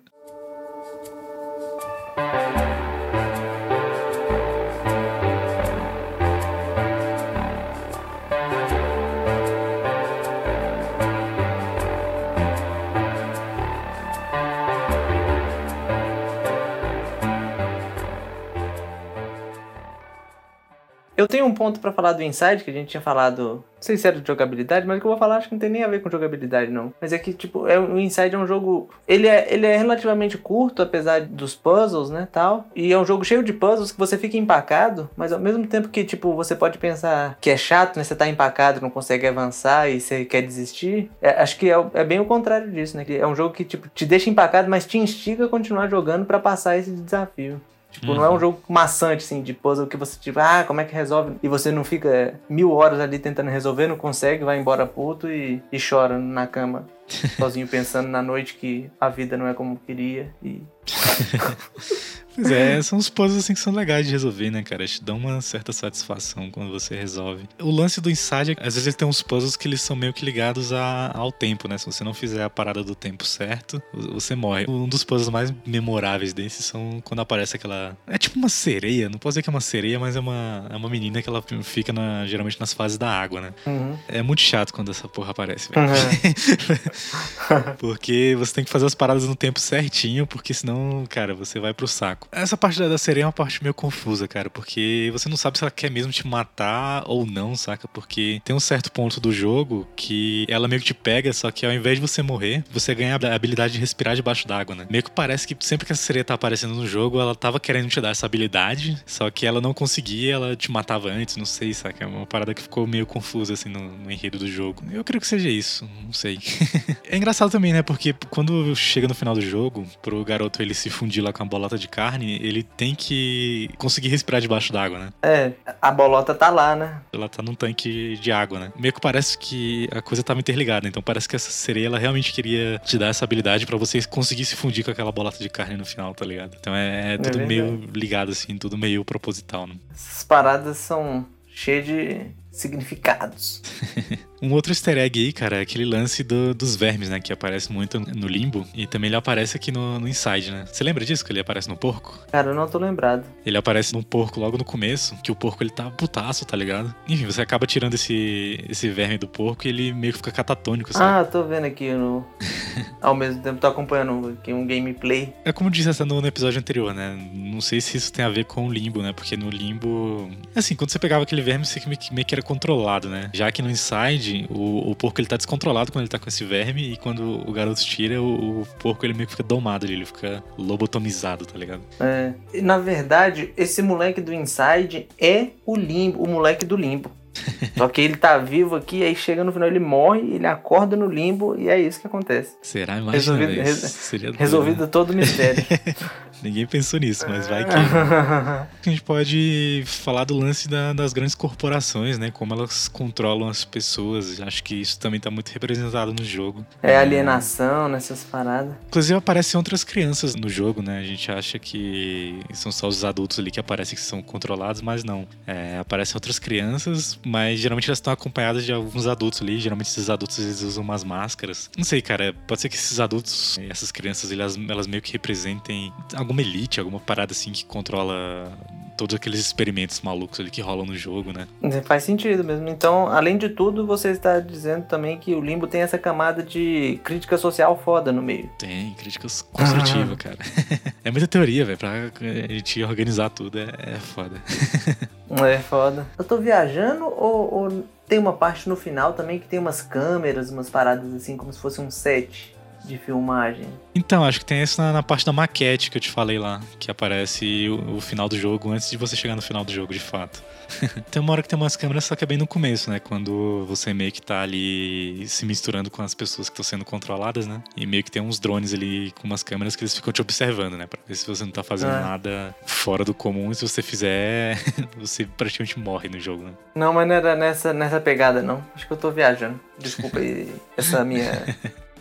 Eu 21.25 21.29
tenho 21.29 21.45
um 21.47 21.55
ponto 21.55 21.79
pra 21.79 21.91
falar 21.91 22.13
do 22.13 22.21
Inside, 22.21 22.63
que 22.63 22.69
a 22.69 22.73
gente 22.73 22.89
tinha 22.89 23.01
falado. 23.01 23.63
Não 23.75 23.81
sei 23.81 23.97
se 23.97 24.07
era 24.07 24.21
de 24.21 24.27
jogabilidade, 24.27 24.85
mas 24.85 24.97
o 24.97 25.01
que 25.01 25.07
eu 25.07 25.09
vou 25.09 25.17
falar 25.17 25.37
acho 25.37 25.49
que 25.49 25.55
não 25.55 25.59
tem 25.59 25.71
nem 25.71 25.83
a 25.83 25.87
ver 25.87 25.99
com 25.99 26.09
jogabilidade, 26.09 26.69
não. 26.69 26.93
Mas 27.01 27.13
é 27.13 27.17
que, 27.17 27.33
tipo, 27.33 27.67
é, 27.67 27.79
o 27.79 27.97
Inside 27.97 28.35
é 28.35 28.37
um 28.37 28.45
jogo. 28.45 28.91
Ele 29.07 29.27
é, 29.27 29.51
ele 29.51 29.65
é 29.65 29.75
relativamente 29.75 30.37
curto, 30.37 30.83
apesar 30.83 31.21
dos 31.21 31.55
puzzles, 31.55 32.11
né? 32.11 32.27
tal. 32.31 32.67
E 32.75 32.93
é 32.93 32.99
um 32.99 33.03
jogo 33.03 33.25
cheio 33.25 33.41
de 33.41 33.51
puzzles 33.51 33.91
que 33.91 33.97
você 33.97 34.19
fica 34.19 34.37
empacado, 34.37 35.09
mas 35.17 35.33
ao 35.33 35.39
mesmo 35.39 35.65
tempo 35.65 35.89
que, 35.89 36.03
tipo, 36.03 36.35
você 36.35 36.55
pode 36.55 36.77
pensar 36.77 37.39
que 37.41 37.49
é 37.49 37.57
chato, 37.57 37.97
né? 37.97 38.03
Você 38.03 38.15
tá 38.15 38.27
empacado, 38.27 38.79
não 38.79 38.91
consegue 38.91 39.25
avançar 39.25 39.89
e 39.89 39.99
você 39.99 40.25
quer 40.25 40.43
desistir. 40.43 41.09
É, 41.19 41.41
acho 41.41 41.57
que 41.57 41.71
é, 41.71 41.85
é 41.95 42.03
bem 42.03 42.19
o 42.19 42.25
contrário 42.25 42.69
disso, 42.69 42.95
né? 42.95 43.03
Que 43.03 43.17
é 43.17 43.25
um 43.25 43.35
jogo 43.35 43.55
que, 43.55 43.65
tipo, 43.65 43.89
te 43.89 44.05
deixa 44.05 44.29
empacado, 44.29 44.69
mas 44.69 44.85
te 44.85 44.99
instiga 44.99 45.45
a 45.45 45.49
continuar 45.49 45.87
jogando 45.87 46.23
pra 46.23 46.37
passar 46.37 46.77
esse 46.77 46.91
desafio. 46.91 47.59
Tipo, 47.99 48.13
não 48.13 48.25
é 48.25 48.29
um 48.29 48.39
jogo 48.39 48.59
maçante, 48.67 49.23
assim, 49.23 49.41
de 49.41 49.53
puzzle 49.53 49.87
que 49.87 49.95
você, 49.95 50.19
tipo, 50.19 50.39
ah, 50.39 50.65
como 50.67 50.81
é 50.81 50.83
que 50.83 50.93
resolve? 50.93 51.37
E 51.41 51.47
você 51.47 51.71
não 51.71 51.83
fica 51.83 52.35
mil 52.49 52.71
horas 52.71 52.99
ali 52.99 53.17
tentando 53.17 53.49
resolver, 53.49 53.87
não 53.87 53.95
consegue, 53.95 54.43
vai 54.43 54.59
embora 54.59 54.85
puto 54.85 55.29
e, 55.29 55.61
e 55.71 55.77
chora 55.79 56.17
na 56.17 56.45
cama, 56.45 56.85
sozinho 57.37 57.67
pensando 57.67 58.07
na 58.09 58.21
noite 58.21 58.55
que 58.55 58.89
a 58.99 59.09
vida 59.09 59.37
não 59.37 59.47
é 59.47 59.53
como 59.53 59.77
queria. 59.85 60.33
E 60.43 60.61
Pois 62.35 62.51
é, 62.51 62.81
são 62.81 62.99
os 62.99 63.07
puzzles 63.09 63.45
assim 63.45 63.53
que 63.53 63.59
são 63.61 63.71
legais 63.71 64.05
de 64.05 64.11
resolver, 64.11 64.51
né, 64.51 64.61
cara? 64.61 64.85
Te 64.85 65.01
dão 65.01 65.15
uma 65.15 65.39
certa 65.39 65.71
satisfação 65.71 66.51
quando 66.51 66.69
você 66.69 66.93
resolve. 66.93 67.47
O 67.61 67.71
lance 67.71 68.01
do 68.01 68.09
Inside, 68.09 68.57
às 68.59 68.73
vezes 68.75 68.87
ele 68.87 68.95
tem 68.97 69.07
uns 69.07 69.21
puzzles 69.21 69.55
que 69.55 69.69
eles 69.69 69.81
são 69.81 69.95
meio 69.95 70.11
que 70.11 70.25
ligados 70.25 70.73
a- 70.73 71.11
ao 71.15 71.31
tempo, 71.31 71.69
né? 71.69 71.77
Se 71.77 71.85
você 71.85 72.03
não 72.03 72.13
fizer 72.13 72.43
a 72.43 72.49
parada 72.49 72.83
do 72.83 72.93
tempo 72.93 73.23
certo, 73.25 73.81
você 73.93 74.35
morre. 74.35 74.65
Um 74.67 74.85
dos 74.85 75.01
puzzles 75.05 75.29
mais 75.29 75.53
memoráveis 75.65 76.33
desses 76.33 76.65
são 76.65 77.01
quando 77.05 77.21
aparece 77.21 77.55
aquela. 77.55 77.97
É 78.05 78.17
tipo 78.17 78.37
uma 78.37 78.49
sereia, 78.49 79.07
não 79.07 79.17
posso 79.17 79.35
dizer 79.35 79.43
que 79.43 79.49
é 79.49 79.51
uma 79.53 79.61
sereia, 79.61 79.97
mas 79.97 80.17
é 80.17 80.19
uma, 80.19 80.67
é 80.69 80.75
uma 80.75 80.89
menina 80.89 81.21
que 81.21 81.29
ela 81.29 81.41
fica 81.63 81.93
na- 81.93 82.25
geralmente 82.27 82.59
nas 82.59 82.73
fases 82.73 82.97
da 82.97 83.09
água, 83.09 83.39
né? 83.39 83.53
Uhum. 83.65 83.97
É 84.09 84.21
muito 84.21 84.41
chato 84.41 84.73
quando 84.73 84.91
essa 84.91 85.07
porra 85.07 85.31
aparece, 85.31 85.69
velho. 85.71 85.87
Uhum. 85.87 85.95
porque 87.77 88.35
você 88.37 88.53
tem 88.53 88.63
que 88.63 88.69
fazer 88.69 88.85
as 88.85 88.95
paradas 88.95 89.25
no 89.25 89.35
tempo 89.35 89.59
certinho, 89.59 90.25
porque 90.25 90.53
senão, 90.53 91.05
cara, 91.09 91.33
você 91.33 91.59
vai 91.59 91.73
pro 91.73 91.87
saco. 91.87 92.27
Essa 92.31 92.57
parte 92.57 92.79
da, 92.79 92.97
sereia 92.97 93.23
é 93.23 93.25
uma 93.25 93.33
parte 93.33 93.61
meio 93.61 93.73
confusa, 93.73 94.27
cara, 94.27 94.49
porque 94.49 95.09
você 95.11 95.29
não 95.29 95.37
sabe 95.37 95.57
se 95.57 95.63
ela 95.63 95.71
quer 95.71 95.91
mesmo 95.91 96.11
te 96.11 96.25
matar 96.25 97.03
ou 97.07 97.25
não, 97.25 97.55
saca? 97.55 97.87
Porque 97.87 98.41
tem 98.43 98.55
um 98.55 98.59
certo 98.59 98.91
ponto 98.91 99.19
do 99.19 99.31
jogo 99.31 99.87
que 99.95 100.45
ela 100.49 100.67
meio 100.67 100.81
que 100.81 100.87
te 100.87 100.93
pega, 100.93 101.31
só 101.33 101.51
que 101.51 101.65
ao 101.65 101.73
invés 101.73 101.97
de 101.97 102.01
você 102.01 102.21
morrer, 102.21 102.63
você 102.71 102.93
ganha 102.95 103.15
a 103.15 103.35
habilidade 103.35 103.73
de 103.73 103.79
respirar 103.79 104.15
debaixo 104.15 104.47
d'água, 104.47 104.75
né? 104.75 104.87
Meio 104.89 105.03
que 105.03 105.11
parece 105.11 105.47
que 105.47 105.55
sempre 105.65 105.85
que 105.85 105.91
essa 105.91 106.03
sereia 106.03 106.23
tá 106.23 106.33
aparecendo 106.33 106.73
no 106.73 106.87
jogo, 106.87 107.19
ela 107.19 107.35
tava 107.35 107.59
querendo 107.59 107.89
te 107.89 107.99
dar 107.99 108.09
essa 108.09 108.25
habilidade, 108.25 109.01
só 109.05 109.29
que 109.29 109.45
ela 109.45 109.61
não 109.61 109.73
conseguia, 109.73 110.33
ela 110.33 110.55
te 110.55 110.71
matava 110.71 111.09
antes, 111.09 111.35
não 111.37 111.45
sei, 111.45 111.73
saca? 111.73 112.03
É 112.03 112.07
uma 112.07 112.25
parada 112.25 112.53
que 112.53 112.61
ficou 112.61 112.87
meio 112.87 113.05
confusa, 113.05 113.53
assim, 113.53 113.69
no, 113.69 113.97
no 113.97 114.11
enredo 114.11 114.37
do 114.37 114.47
jogo. 114.47 114.83
Eu 114.91 115.03
creio 115.03 115.21
que 115.21 115.27
seja 115.27 115.49
isso, 115.49 115.87
não 116.03 116.13
sei. 116.13 116.39
é 117.09 117.17
engraçado 117.17 117.51
também, 117.51 117.73
né? 117.73 117.81
Porque 117.81 118.13
quando 118.29 118.75
chega 118.75 119.07
no 119.07 119.13
final 119.13 119.33
do 119.33 119.41
jogo, 119.41 119.85
pro 120.01 120.23
garoto 120.23 120.61
ele 120.61 120.73
se 120.73 120.89
fundir 120.89 121.23
lá 121.23 121.31
com 121.31 121.43
a 121.43 121.45
bolota 121.45 121.77
de 121.77 121.87
carne, 121.87 122.39
ele 122.41 122.63
tem 122.63 122.95
que 122.95 123.69
conseguir 123.77 124.09
respirar 124.09 124.41
debaixo 124.41 124.71
d'água, 124.71 124.99
né? 124.99 125.09
É, 125.21 125.51
a 125.81 125.91
bolota 125.91 126.33
tá 126.33 126.49
lá, 126.49 126.75
né? 126.75 127.01
Ela 127.13 127.29
tá 127.29 127.41
num 127.41 127.55
tanque 127.55 128.17
de 128.17 128.31
água, 128.31 128.59
né? 128.59 128.73
Meio 128.77 128.93
que 128.93 129.01
parece 129.01 129.37
que 129.37 129.87
a 129.91 130.01
coisa 130.01 130.23
tava 130.23 130.39
interligada, 130.39 130.87
então 130.87 131.01
parece 131.01 131.27
que 131.27 131.35
essa 131.35 131.51
sereia 131.51 131.87
ela 131.87 131.99
realmente 131.99 132.33
queria 132.33 132.79
te 132.83 132.97
dar 132.97 133.07
essa 133.07 133.25
habilidade 133.25 133.65
pra 133.65 133.77
você 133.77 134.01
conseguir 134.03 134.45
se 134.45 134.55
fundir 134.55 134.83
com 134.83 134.91
aquela 134.91 135.11
bolota 135.11 135.37
de 135.37 135.49
carne 135.49 135.77
no 135.77 135.85
final, 135.85 136.13
tá 136.13 136.25
ligado? 136.25 136.55
Então 136.59 136.75
é, 136.75 137.13
é 137.13 137.17
tudo 137.17 137.37
verdade. 137.37 137.47
meio 137.47 137.89
ligado, 137.93 138.31
assim, 138.31 138.57
tudo 138.57 138.77
meio 138.77 139.03
proposital, 139.05 139.67
né? 139.67 139.75
Essas 139.93 140.23
paradas 140.23 140.77
são 140.77 141.25
cheias 141.47 141.85
de 141.85 142.21
significados. 142.51 143.61
Um 144.41 144.51
outro 144.53 144.71
easter 144.71 144.97
egg 144.97 145.19
aí, 145.19 145.31
cara, 145.33 145.57
é 145.57 145.61
aquele 145.61 145.85
lance 145.85 146.23
do- 146.23 146.53
dos 146.53 146.75
vermes, 146.75 147.09
né? 147.09 147.19
Que 147.19 147.31
aparece 147.31 147.71
muito 147.71 147.99
no 147.99 148.27
limbo. 148.27 148.65
E 148.75 148.85
também 148.85 149.07
ele 149.07 149.15
aparece 149.15 149.55
aqui 149.57 149.71
no, 149.71 149.99
no 149.99 150.07
Inside, 150.07 150.51
né? 150.51 150.65
Você 150.71 150.83
lembra 150.83 151.05
disso? 151.05 151.23
Que 151.25 151.31
ele 151.31 151.39
aparece 151.39 151.69
no 151.69 151.77
porco? 151.77 152.19
Cara, 152.31 152.49
eu 152.51 152.55
não 152.55 152.67
tô 152.67 152.77
lembrado. 152.77 153.23
Ele 153.45 153.57
aparece 153.57 153.93
num 153.93 154.03
porco 154.03 154.39
logo 154.39 154.57
no 154.57 154.63
começo, 154.65 155.15
que 155.23 155.31
o 155.31 155.35
porco 155.35 155.63
ele 155.63 155.69
tá 155.69 155.89
putaço, 155.89 156.45
tá 156.45 156.55
ligado? 156.57 156.93
Enfim, 157.07 157.25
você 157.25 157.41
acaba 157.41 157.65
tirando 157.65 157.93
esse, 157.93 158.63
esse 158.69 158.89
verme 158.89 159.17
do 159.17 159.27
porco 159.27 159.65
e 159.65 159.69
ele 159.69 159.93
meio 159.93 160.13
que 160.13 160.17
fica 160.19 160.31
catatônico, 160.31 160.91
sabe? 160.91 161.05
Ah, 161.05 161.23
tô 161.29 161.43
vendo 161.43 161.65
aqui 161.65 161.91
no. 161.93 162.25
Ao 163.01 163.15
mesmo 163.15 163.41
tempo, 163.41 163.59
tô 163.59 163.67
acompanhando 163.67 164.37
aqui 164.39 164.51
um 164.51 164.65
gameplay. 164.67 165.33
É 165.45 165.51
como 165.53 165.69
disse 165.69 165.89
essa 165.89 166.05
no, 166.05 166.19
no 166.21 166.27
episódio 166.27 166.59
anterior, 166.59 166.93
né? 166.93 167.17
Não 167.33 167.61
sei 167.61 167.79
se 167.79 167.97
isso 167.97 168.11
tem 168.11 168.25
a 168.25 168.29
ver 168.29 168.45
com 168.45 168.67
o 168.67 168.73
limbo, 168.73 169.01
né? 169.01 169.13
Porque 169.13 169.37
no 169.37 169.49
limbo. 169.49 170.29
Assim, 170.55 170.75
quando 170.75 170.89
você 170.89 170.99
pegava 170.99 171.23
aquele 171.23 171.41
verme, 171.41 171.65
você 171.65 171.81
meio 171.85 171.97
que, 171.97 172.13
meio 172.13 172.25
que 172.25 172.35
era 172.35 172.41
controlado, 172.41 173.07
né? 173.09 173.29
Já 173.33 173.51
que 173.51 173.61
no 173.61 173.69
Inside, 173.69 174.24
o, 174.49 174.91
o 174.91 174.95
porco 174.95 175.19
ele 175.19 175.27
tá 175.27 175.37
descontrolado 175.37 175.91
quando 175.91 176.03
ele 176.03 176.09
tá 176.09 176.19
com 176.19 176.27
esse 176.29 176.43
verme, 176.43 176.93
e 176.93 176.97
quando 176.97 177.47
o 177.47 177.51
garoto 177.51 177.81
tira, 177.83 178.21
o, 178.21 178.61
o 178.61 178.67
porco 178.79 179.05
ele 179.05 179.13
meio 179.13 179.25
que 179.27 179.31
fica 179.33 179.43
domado 179.43 179.85
ali, 179.85 179.93
ele 179.95 180.05
fica 180.05 180.43
lobotomizado, 180.57 181.45
tá 181.45 181.57
ligado? 181.57 181.81
É. 181.99 182.33
E, 182.53 182.61
na 182.61 182.77
verdade, 182.77 183.51
esse 183.57 183.81
moleque 183.81 184.21
do 184.21 184.33
Inside 184.33 185.07
é 185.19 185.47
o 185.65 185.75
limbo, 185.75 186.23
o 186.23 186.27
moleque 186.27 186.65
do 186.65 186.75
limbo. 186.75 187.11
Só 187.77 187.89
que 187.89 187.99
ele 187.99 188.15
tá 188.15 188.37
vivo 188.37 188.75
aqui, 188.77 189.03
aí 189.03 189.13
chega 189.13 189.43
no 189.43 189.51
final, 189.51 189.67
ele 189.67 189.79
morre, 189.79 190.21
ele 190.21 190.47
acorda 190.47 190.95
no 190.95 191.05
limbo 191.05 191.59
e 191.59 191.67
é 191.67 191.77
isso 191.77 191.99
que 191.99 192.07
acontece. 192.07 192.55
Será? 192.61 192.97
Imagina, 192.97 193.11
Resolvido- 193.37 193.61
res- 193.61 193.75
Seria 193.91 194.31
Resolvido 194.31 194.81
né? 194.83 194.87
todo 194.87 195.09
o 195.09 195.13
mistério. 195.13 195.61
Ninguém 196.43 196.65
pensou 196.65 196.99
nisso, 196.99 197.25
mas 197.27 197.47
vai 197.47 197.63
que. 197.65 197.71
A 197.71 198.67
gente 198.89 199.01
pode 199.01 199.83
falar 199.85 200.23
do 200.25 200.35
lance 200.37 200.67
da- 200.67 200.93
das 200.93 201.13
grandes 201.13 201.35
corporações, 201.35 202.17
né? 202.17 202.31
Como 202.31 202.53
elas 202.53 202.87
controlam 202.87 203.47
as 203.49 203.65
pessoas. 203.65 204.39
Acho 204.41 204.63
que 204.63 204.75
isso 204.75 204.99
também 204.99 205.19
tá 205.19 205.31
muito 205.31 205.49
representado 205.49 206.13
no 206.13 206.23
jogo. 206.23 206.65
é 206.83 206.97
alienação 206.97 207.87
nessas 207.89 208.23
paradas. 208.23 208.73
Inclusive 208.87 209.17
aparecem 209.17 209.57
outras 209.57 209.83
crianças 209.83 210.35
no 210.35 210.47
jogo, 210.49 210.81
né? 210.81 210.99
A 210.99 211.03
gente 211.03 211.31
acha 211.31 211.57
que 211.57 212.39
são 212.53 212.71
só 212.71 212.87
os 212.87 213.03
adultos 213.03 213.39
ali 213.39 213.49
que 213.51 213.59
aparecem 213.59 213.95
que 213.95 214.01
são 214.03 214.21
controlados, 214.21 214.81
mas 214.81 215.03
não. 215.03 215.27
É, 215.47 215.77
aparecem 215.79 216.15
outras 216.15 216.37
crianças, 216.39 217.19
mas 217.25 217.59
geralmente 217.59 217.87
elas 217.89 217.97
estão 217.97 218.13
acompanhadas 218.13 218.65
de 218.65 218.71
alguns 218.73 219.07
adultos 219.07 219.41
ali. 219.41 219.59
Geralmente 219.59 219.87
esses 219.87 220.09
adultos 220.09 220.37
eles 220.39 220.61
usam 220.61 220.83
umas 220.83 221.03
máscaras. 221.03 221.69
Não 221.77 221.83
sei, 221.83 222.01
cara. 222.01 222.33
Pode 222.47 222.61
ser 222.61 222.69
que 222.69 222.75
esses 222.75 222.99
adultos, 222.99 223.57
essas 223.69 223.91
crianças, 223.91 224.31
elas, 224.31 224.57
elas 224.69 224.87
meio 224.87 225.01
que 225.01 225.11
representem 225.13 225.91
alguma 226.25 226.41
elite, 226.41 226.79
alguma 226.79 226.99
parada 226.99 227.31
assim 227.31 227.51
que 227.51 227.63
controla 227.63 228.51
todos 228.97 229.15
aqueles 229.15 229.39
experimentos 229.39 230.01
malucos 230.01 230.39
ali 230.39 230.49
que 230.49 230.61
rolam 230.61 230.85
no 230.85 230.95
jogo, 230.95 231.31
né? 231.31 231.47
Faz 231.83 232.03
sentido 232.03 232.43
mesmo. 232.43 232.67
Então, 232.67 233.07
além 233.07 233.37
de 233.37 233.49
tudo, 233.49 233.85
você 233.85 234.09
está 234.09 234.39
dizendo 234.39 234.85
também 234.85 235.17
que 235.17 235.33
o 235.35 235.41
limbo 235.41 235.67
tem 235.67 235.81
essa 235.81 235.97
camada 235.97 236.41
de 236.41 236.99
crítica 237.03 237.37
social 237.37 237.79
foda 237.83 238.11
no 238.11 238.21
meio. 238.21 238.49
Tem 238.57 238.93
críticas 238.93 239.41
construtivas, 239.41 240.17
cara. 240.17 240.37
É 241.03 241.11
muita 241.11 241.27
teoria, 241.27 241.63
velho. 241.63 241.77
Pra 241.77 242.11
gente 242.49 242.83
organizar 242.83 243.29
tudo 243.29 243.59
é, 243.59 243.95
é 243.95 243.99
foda. 243.99 244.41
É 245.43 245.57
foda. 245.57 246.05
Eu 246.17 246.23
tô 246.23 246.37
viajando 246.37 247.03
ou, 247.05 247.53
ou 247.53 247.85
tem 248.07 248.19
uma 248.19 248.31
parte 248.31 248.69
no 248.69 248.75
final 248.75 249.13
também 249.13 249.39
que 249.39 249.47
tem 249.47 249.59
umas 249.59 249.81
câmeras, 249.81 250.51
umas 250.51 250.69
paradas 250.69 251.13
assim, 251.13 251.35
como 251.35 251.51
se 251.51 251.59
fosse 251.59 251.81
um 251.81 251.89
set 251.89 252.54
de 252.85 252.97
filmagem? 252.97 253.65
Então, 253.93 254.23
acho 254.23 254.39
que 254.39 254.45
tem 254.45 254.61
isso 254.61 254.81
na, 254.81 254.91
na 254.93 255.03
parte 255.03 255.25
da 255.25 255.31
maquete 255.33 255.89
que 255.89 255.97
eu 255.97 256.01
te 256.01 256.09
falei 256.11 256.37
lá, 256.37 256.61
que 256.79 256.91
aparece 256.91 257.67
o, 257.69 257.97
o 257.97 258.01
final 258.01 258.27
do 258.29 258.37
jogo 258.37 258.71
antes 258.71 258.89
de 258.89 258.97
você 258.97 259.15
chegar 259.15 259.35
no 259.35 259.41
final 259.41 259.63
do 259.63 259.71
jogo, 259.71 259.93
de 259.93 259.99
fato. 259.99 260.43
tem 261.11 261.21
uma 261.21 261.31
hora 261.31 261.41
que 261.43 261.47
tem 261.47 261.57
umas 261.57 261.75
câmeras, 261.75 262.05
só 262.05 262.15
que 262.15 262.23
é 262.23 262.27
bem 262.27 262.37
no 262.37 262.47
começo, 262.47 262.89
né? 262.89 262.99
Quando 262.99 263.65
você 263.67 263.93
meio 263.93 264.11
que 264.11 264.21
tá 264.21 264.41
ali 264.41 265.25
se 265.27 265.45
misturando 265.45 265.89
com 265.89 266.01
as 266.01 266.13
pessoas 266.13 266.49
que 266.49 266.53
estão 266.53 266.63
sendo 266.63 266.83
controladas, 266.83 267.45
né? 267.47 267.61
E 267.77 267.85
meio 267.85 268.03
que 268.03 268.11
tem 268.11 268.21
uns 268.21 268.39
drones 268.39 268.73
ali 268.73 269.11
com 269.19 269.25
umas 269.27 269.43
câmeras 269.43 269.75
que 269.75 269.83
eles 269.83 269.95
ficam 269.95 270.11
te 270.11 270.21
observando, 270.21 270.75
né? 270.77 270.87
Pra 270.87 270.99
ver 271.07 271.15
se 271.15 271.25
você 271.25 271.43
não 271.43 271.51
tá 271.51 271.63
fazendo 271.63 271.91
Ah. 271.93 272.01
nada 272.01 272.55
fora 272.65 273.05
do 273.05 273.13
comum. 273.13 273.51
E 273.51 273.55
se 273.55 273.67
você 273.67 273.81
fizer, 273.81 274.57
você 274.97 275.25
praticamente 275.25 275.79
morre 275.79 276.09
no 276.09 276.19
jogo, 276.19 276.43
né? 276.43 276.51
Não, 276.75 276.91
mas 276.93 277.07
não 277.07 277.15
era 277.15 277.35
nessa, 277.35 277.71
nessa 277.73 277.99
pegada, 278.01 278.41
não. 278.41 278.63
Acho 278.75 278.87
que 278.87 278.93
eu 278.93 278.97
tô 278.97 279.11
viajando. 279.11 279.59
Desculpa 279.79 280.19
aí 280.19 280.51
essa 280.75 281.03
minha 281.05 281.31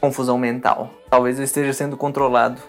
confusão 0.05 0.37
mental. 0.37 0.91
Talvez 1.09 1.39
eu 1.39 1.45
esteja 1.45 1.73
sendo 1.73 1.97
controlado. 1.97 2.61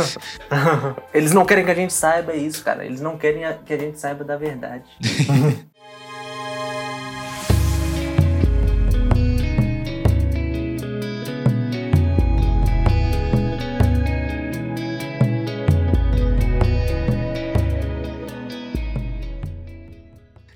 Eles 1.12 1.32
não 1.32 1.44
querem 1.44 1.64
que 1.64 1.70
a 1.70 1.74
gente 1.74 1.92
saiba 1.92 2.34
isso, 2.34 2.64
cara. 2.64 2.86
Eles 2.86 3.02
não 3.02 3.18
querem 3.18 3.44
que 3.66 3.72
a 3.74 3.78
gente 3.78 4.00
saiba 4.00 4.24
da 4.24 4.36
verdade. 4.36 4.84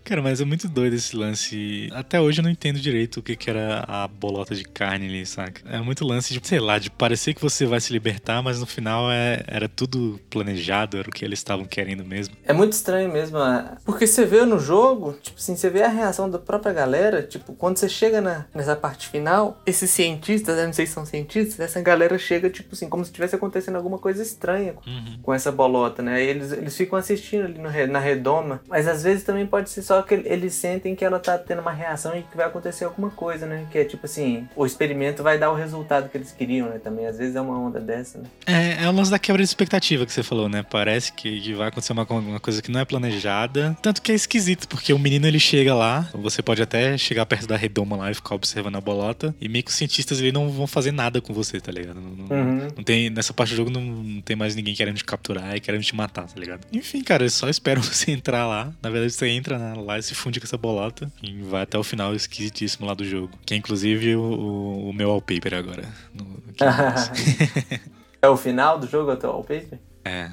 Cara, 0.06 0.22
mas 0.22 0.40
é 0.40 0.44
muito 0.44 0.68
doido 0.68 0.94
esse 0.94 1.16
lance. 1.16 1.88
Até 1.92 2.20
hoje 2.20 2.38
eu 2.38 2.44
não 2.44 2.50
entendo 2.50 2.78
direito 2.78 3.16
o 3.18 3.22
que, 3.22 3.34
que 3.34 3.50
era 3.50 3.84
a 3.88 4.06
bolota 4.06 4.54
de 4.54 4.62
carne 4.62 5.08
ali, 5.08 5.26
saca? 5.26 5.62
É 5.68 5.80
muito 5.80 6.06
lance 6.06 6.32
de, 6.32 6.46
sei 6.46 6.60
lá, 6.60 6.78
de 6.78 6.88
parecer 6.90 7.34
que 7.34 7.42
você 7.42 7.66
vai 7.66 7.80
se 7.80 7.92
libertar, 7.92 8.40
mas 8.40 8.60
no 8.60 8.66
final 8.66 9.10
é, 9.10 9.42
era 9.48 9.68
tudo 9.68 10.20
planejado, 10.30 10.96
era 10.96 11.08
o 11.08 11.12
que 11.12 11.24
eles 11.24 11.40
estavam 11.40 11.64
querendo 11.64 12.04
mesmo. 12.04 12.36
É 12.44 12.52
muito 12.52 12.72
estranho 12.72 13.12
mesmo, 13.12 13.36
ah, 13.38 13.78
porque 13.84 14.06
você 14.06 14.24
vê 14.24 14.44
no 14.44 14.60
jogo, 14.60 15.14
tipo 15.20 15.38
assim, 15.40 15.56
você 15.56 15.68
vê 15.68 15.82
a 15.82 15.88
reação 15.88 16.30
da 16.30 16.38
própria 16.38 16.72
galera, 16.72 17.20
tipo, 17.24 17.52
quando 17.54 17.78
você 17.78 17.88
chega 17.88 18.20
na, 18.20 18.46
nessa 18.54 18.76
parte 18.76 19.08
final, 19.08 19.60
esses 19.66 19.90
cientistas, 19.90 20.56
eu 20.56 20.66
não 20.66 20.72
sei 20.72 20.86
se 20.86 20.92
são 20.92 21.04
cientistas, 21.04 21.58
essa 21.58 21.80
galera 21.82 22.16
chega, 22.16 22.48
tipo 22.48 22.74
assim, 22.76 22.88
como 22.88 23.04
se 23.04 23.10
tivesse 23.10 23.34
acontecendo 23.34 23.74
alguma 23.74 23.98
coisa 23.98 24.22
estranha 24.22 24.72
com, 24.74 24.86
Uhum. 24.88 25.18
com 25.20 25.34
essa 25.34 25.50
bolota, 25.50 26.00
né? 26.00 26.22
E 26.24 26.28
Eles, 26.28 26.52
eles 26.52 26.76
ficam 26.76 26.96
assistindo 26.96 27.44
ali 27.46 27.58
no 27.58 27.66
na 27.88 27.98
redoma, 27.98 28.60
mas 28.68 28.86
às 28.86 29.02
vezes 29.02 29.24
também 29.24 29.44
pode 29.46 29.68
ser 29.68 29.82
só 29.82 29.95
que 30.02 30.14
eles 30.14 30.54
sentem 30.54 30.94
que 30.94 31.04
ela 31.04 31.18
tá 31.18 31.36
tendo 31.38 31.60
uma 31.60 31.72
reação 31.72 32.16
e 32.16 32.22
que 32.22 32.36
vai 32.36 32.46
acontecer 32.46 32.84
alguma 32.84 33.10
coisa, 33.10 33.46
né? 33.46 33.66
Que 33.70 33.78
é 33.78 33.84
tipo 33.84 34.06
assim, 34.06 34.46
o 34.56 34.64
experimento 34.66 35.22
vai 35.22 35.38
dar 35.38 35.50
o 35.50 35.54
resultado 35.54 36.08
que 36.08 36.16
eles 36.16 36.32
queriam, 36.32 36.68
né? 36.68 36.78
Também 36.78 37.06
às 37.06 37.18
vezes 37.18 37.36
é 37.36 37.40
uma 37.40 37.58
onda 37.58 37.80
dessa, 37.80 38.18
né? 38.18 38.24
É, 38.46 38.84
é 38.84 38.88
o 38.88 38.92
lance 38.92 39.10
da 39.10 39.18
quebra 39.18 39.42
de 39.42 39.48
expectativa 39.48 40.04
que 40.06 40.12
você 40.12 40.22
falou, 40.22 40.48
né? 40.48 40.64
Parece 40.68 41.12
que, 41.12 41.52
vai 41.54 41.68
acontecer 41.68 41.92
uma, 41.92 42.04
uma 42.04 42.40
coisa 42.40 42.60
que 42.62 42.70
não 42.70 42.80
é 42.80 42.84
planejada. 42.84 43.76
Tanto 43.82 44.02
que 44.02 44.12
é 44.12 44.14
esquisito, 44.14 44.68
porque 44.68 44.92
o 44.92 44.98
menino 44.98 45.26
ele 45.26 45.38
chega 45.40 45.74
lá, 45.74 46.08
você 46.14 46.42
pode 46.42 46.60
até 46.62 46.96
chegar 46.98 47.24
perto 47.26 47.46
da 47.46 47.56
redoma 47.56 47.96
lá 47.96 48.10
e 48.10 48.14
ficar 48.14 48.34
observando 48.34 48.76
a 48.76 48.80
bolota, 48.80 49.34
e 49.40 49.48
meio 49.48 49.64
que 49.64 49.70
os 49.70 49.76
cientistas 49.76 50.18
ali 50.20 50.32
não 50.32 50.48
vão 50.50 50.66
fazer 50.66 50.92
nada 50.92 51.20
com 51.20 51.32
você, 51.32 51.60
tá 51.60 51.72
ligado? 51.72 52.00
Não, 52.00 52.10
não- 52.10 52.36
Uhum. 52.36 52.68
não 52.76 52.84
tem, 52.84 53.08
nessa 53.10 53.32
parte 53.32 53.50
do 53.50 53.56
jogo 53.56 53.70
não, 53.70 53.80
não 53.80 54.20
tem 54.20 54.36
mais 54.36 54.54
ninguém 54.54 54.74
querendo 54.74 54.96
te 54.96 55.04
capturar 55.04 55.56
e 55.56 55.60
querendo 55.60 55.82
te 55.82 55.94
matar, 55.94 56.24
tá 56.26 56.38
ligado? 56.38 56.66
Enfim, 56.72 57.02
cara, 57.02 57.22
eles 57.22 57.34
só 57.34 57.48
esperam 57.48 57.80
você 57.82 58.10
entrar 58.10 58.46
lá. 58.46 58.72
Na 58.82 58.90
verdade, 58.90 59.12
você 59.12 59.28
entra 59.28 59.58
né, 59.58 59.74
lá 59.86 59.98
e 59.98 60.02
se 60.02 60.14
funde 60.14 60.40
com 60.40 60.44
essa 60.46 60.56
bolota 60.58 61.10
e 61.22 61.40
vai 61.42 61.62
até 61.62 61.78
o 61.78 61.84
final 61.84 62.14
esquisitíssimo 62.14 62.86
lá 62.86 62.94
do 62.94 63.04
jogo. 63.04 63.30
Que 63.46 63.54
é 63.54 63.56
inclusive 63.56 64.16
o, 64.16 64.20
o- 64.20 64.88
o 64.90 64.92
meu 64.92 65.08
wallpaper 65.10 65.54
agora. 65.54 65.84
no- 66.12 66.42
é 68.20 68.28
o 68.28 68.36
final 68.36 68.78
do 68.78 68.86
jogo 68.86 69.10
atual, 69.10 69.40
Paper? 69.42 69.78
É, 70.04 70.30